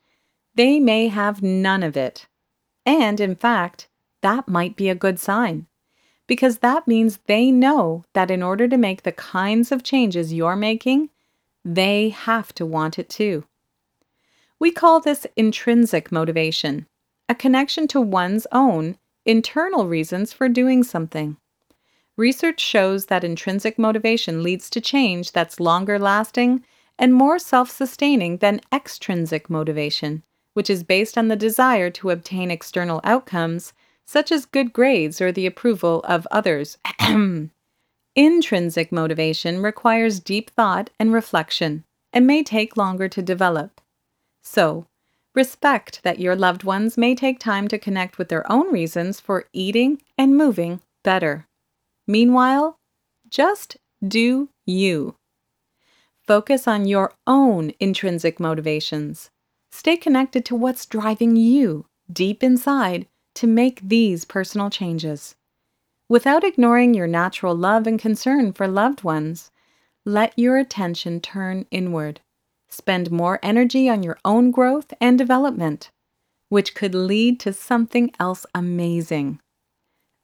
they 0.55 0.81
may 0.81 1.07
have 1.09 1.43
none 1.43 1.85
of 1.85 1.97
it. 1.97 2.27
And 2.85 3.21
in 3.21 3.37
fact, 3.37 3.89
that 4.23 4.49
might 4.49 4.75
be 4.75 4.89
a 4.89 4.97
good 4.97 5.21
sign, 5.21 5.67
because 6.27 6.59
that 6.59 6.89
means 6.89 7.21
they 7.27 7.53
know 7.53 8.05
that 8.15 8.31
in 8.31 8.43
order 8.43 8.67
to 8.67 8.77
make 8.77 9.03
the 9.03 9.13
kinds 9.13 9.71
of 9.71 9.85
changes 9.85 10.33
you're 10.33 10.57
making, 10.57 11.11
they 11.75 12.09
have 12.09 12.55
to 12.55 12.65
want 12.65 12.99
it 12.99 13.11
too. 13.11 13.45
We 14.59 14.71
call 14.71 15.01
this 15.01 15.27
intrinsic 15.37 16.11
motivation, 16.11 16.87
a 17.29 17.35
connection 17.35 17.87
to 17.89 18.01
one's 18.01 18.47
own 18.53 18.97
internal 19.27 19.87
reasons 19.87 20.33
for 20.33 20.49
doing 20.49 20.83
something. 20.83 21.37
Research 22.17 22.61
shows 22.61 23.07
that 23.07 23.23
intrinsic 23.23 23.79
motivation 23.79 24.43
leads 24.43 24.71
to 24.71 24.81
change 24.81 25.33
that's 25.33 25.61
longer 25.61 25.99
lasting 25.99 26.65
and 26.99 27.13
more 27.13 27.39
self 27.39 27.71
sustaining 27.71 28.39
than 28.39 28.63
extrinsic 28.73 29.51
motivation, 29.51 30.23
which 30.55 30.71
is 30.71 30.83
based 30.83 31.19
on 31.19 31.29
the 31.29 31.37
desire 31.37 31.91
to 31.91 32.11
obtain 32.11 32.51
external 32.51 33.03
outcomes, 33.05 33.75
such 34.07 34.33
as 34.33 34.47
good 34.47 34.73
grades 34.73 35.21
or 35.21 35.31
the 35.31 35.47
approval 35.47 36.01
of 36.05 36.27
others. 36.31 36.79
Intrinsic 38.19 38.91
motivation 38.91 39.63
requires 39.63 40.19
deep 40.19 40.51
thought 40.51 40.91
and 40.99 41.13
reflection 41.13 41.85
and 42.13 42.27
may 42.27 42.43
take 42.43 42.77
longer 42.77 43.09
to 43.09 43.23
develop. 43.23 43.81
So, 44.43 44.87
respect 45.37 46.03
that 46.03 46.19
your 46.19 46.35
loved 46.35 46.65
ones 46.65 46.99
may 46.99 47.15
take 47.15 47.39
time 47.39 47.69
to 47.69 47.79
connect 47.79 48.19
with 48.19 48.29
their 48.29 48.51
own 48.51 48.73
reasons 48.73 49.21
for 49.21 49.45
eating 49.53 50.03
and 50.19 50.37
moving 50.37 50.81
better. 51.05 51.47
Meanwhile, 52.09 52.81
just 53.31 53.77
do 54.05 54.49
you. 54.67 55.15
Focus 56.27 56.67
on 56.67 56.89
your 56.89 57.13
own 57.25 57.71
intrinsic 57.79 58.41
motivations. 58.41 59.31
Stay 59.71 59.97
connected 59.97 60.45
to 60.47 60.57
what's 60.57 60.87
driving 60.87 61.37
you 61.37 61.87
deep 62.13 62.43
inside 62.43 63.07
to 63.37 63.47
make 63.47 63.81
these 63.81 64.25
personal 64.25 64.71
changes. 64.71 65.37
Without 66.11 66.43
ignoring 66.43 66.95
your 66.95 67.07
natural 67.07 67.55
love 67.55 67.87
and 67.87 67.99
concern 67.99 68.53
for 68.53 68.67
loved 68.67 69.05
ones, 69.05 69.51
let 70.07 70.33
your 70.39 70.57
attention 70.57 71.21
turn 71.21 71.67
inward. 71.71 72.23
Spend 72.71 73.11
more 73.11 73.39
energy 73.43 73.91
on 73.91 74.03
your 74.03 74.19
own 74.25 74.51
growth 74.51 74.95
and 75.03 75.19
development, 75.19 75.91
which 76.49 76.75
could 76.75 76.95
lead 76.95 77.39
to 77.41 77.53
something 77.53 78.11
else 78.19 78.47
amazing. 78.55 79.39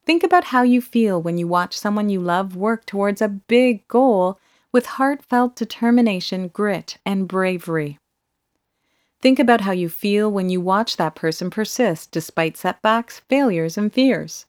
Think 0.07 0.23
about 0.23 0.45
how 0.45 0.63
you 0.63 0.81
feel 0.81 1.21
when 1.21 1.37
you 1.37 1.47
watch 1.47 1.77
someone 1.77 2.09
you 2.09 2.21
love 2.21 2.57
work 2.57 2.87
towards 2.87 3.21
a 3.21 3.29
big 3.29 3.87
goal 3.89 4.39
with 4.73 4.87
heartfelt 4.87 5.55
determination, 5.55 6.49
grit, 6.49 6.97
and 7.05 7.29
bravery. 7.29 7.99
Think 9.21 9.39
about 9.39 9.63
how 9.63 9.73
you 9.73 9.89
feel 9.91 10.31
when 10.31 10.49
you 10.49 10.61
watch 10.61 10.97
that 10.97 11.15
person 11.15 11.51
persist 11.51 12.11
despite 12.11 12.57
setbacks, 12.57 13.21
failures, 13.29 13.77
and 13.77 13.93
fears. 13.93 14.47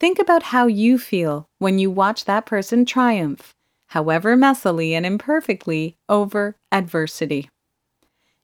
Think 0.00 0.18
about 0.18 0.44
how 0.44 0.66
you 0.66 0.98
feel 0.98 1.48
when 1.58 1.78
you 1.78 1.90
watch 1.90 2.24
that 2.24 2.46
person 2.46 2.84
triumph, 2.84 3.54
however 3.88 4.36
messily 4.36 4.92
and 4.92 5.06
imperfectly, 5.06 5.96
over 6.08 6.56
adversity. 6.72 7.48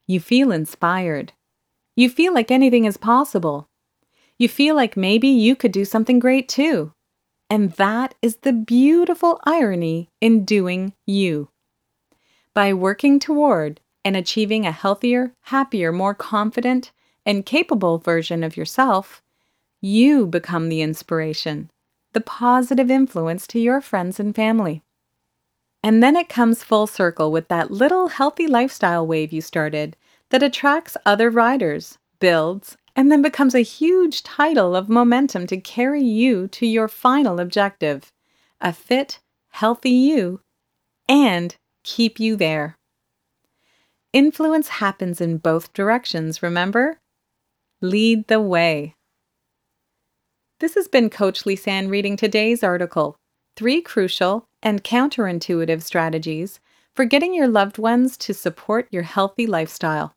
You 0.07 0.21
feel 0.21 0.53
inspired. 0.53 1.33
You 1.97 2.09
feel 2.09 2.33
like 2.33 2.51
anything 2.51 2.85
is 2.85 2.97
possible. 2.97 3.69
You 4.39 4.49
feel 4.49 4.75
like 4.75 4.97
maybe 4.97 5.29
you 5.29 5.55
could 5.55 5.73
do 5.73 5.85
something 5.85 6.19
great 6.19 6.49
too. 6.49 6.93
And 7.51 7.73
that 7.73 8.15
is 8.23 8.37
the 8.37 8.53
beautiful 8.53 9.41
irony 9.45 10.09
in 10.21 10.45
doing 10.45 10.95
you. 11.05 11.51
By 12.55 12.73
working 12.73 13.19
toward 13.19 13.81
and 14.05 14.17
achieving 14.17 14.65
a 14.67 14.73
healthier, 14.73 15.35
happier, 15.43 15.93
more 15.93 16.15
confident, 16.15 16.93
and 17.27 17.45
capable 17.45 17.99
version 17.99 18.43
of 18.43 18.57
yourself, 18.57 19.23
you 19.81 20.27
become 20.27 20.69
the 20.69 20.83
inspiration, 20.83 21.71
the 22.13 22.21
positive 22.21 22.91
influence 22.91 23.47
to 23.49 23.59
your 23.59 23.81
friends 23.81 24.21
and 24.21 24.35
family. 24.35 24.83
And 25.83 26.03
then 26.03 26.17
it 26.17 26.29
comes 26.29 26.63
full 26.63 26.87
circle 26.87 27.33
with 27.33 27.49
that 27.49 27.71
little 27.71 28.09
healthy 28.09 28.47
lifestyle 28.47 29.07
wave 29.07 29.33
you 29.33 29.41
started 29.41 29.97
that 30.29 30.43
attracts 30.43 30.97
other 31.07 31.31
riders, 31.31 31.99
builds, 32.19 32.77
and 32.95 33.11
then 33.11 33.23
becomes 33.23 33.55
a 33.55 33.61
huge 33.61 34.23
tidal 34.23 34.77
of 34.77 34.89
momentum 34.89 35.47
to 35.47 35.57
carry 35.57 36.03
you 36.03 36.49
to 36.49 36.67
your 36.67 36.89
final 36.89 37.41
objective 37.41 38.13
a 38.61 38.75
fit, 38.75 39.21
healthy 39.49 39.91
you, 39.91 40.41
and 41.09 41.57
keep 41.83 42.21
you 42.21 42.37
there. 42.37 42.77
Influence 44.13 44.69
happens 44.69 45.19
in 45.19 45.39
both 45.39 45.73
directions, 45.73 46.43
remember? 46.43 46.99
Lead 47.81 48.27
the 48.27 48.41
way. 48.41 48.97
This 50.61 50.75
has 50.75 50.89
been 50.89 51.09
Coach 51.09 51.45
Lisanne 51.45 51.89
reading 51.89 52.19
today's 52.19 52.63
article 52.63 53.17
Three 53.57 53.81
Crucial 53.81 54.47
and 54.63 54.85
Counterintuitive 54.85 55.81
Strategies 55.81 56.61
for 56.95 57.07
Getting 57.07 57.33
Your 57.33 57.49
Loved 57.49 57.79
Ones 57.79 58.19
to 58.19 58.35
Support 58.35 58.87
Your 58.91 59.05
Healthy 59.05 59.47
Lifestyle 59.47 60.13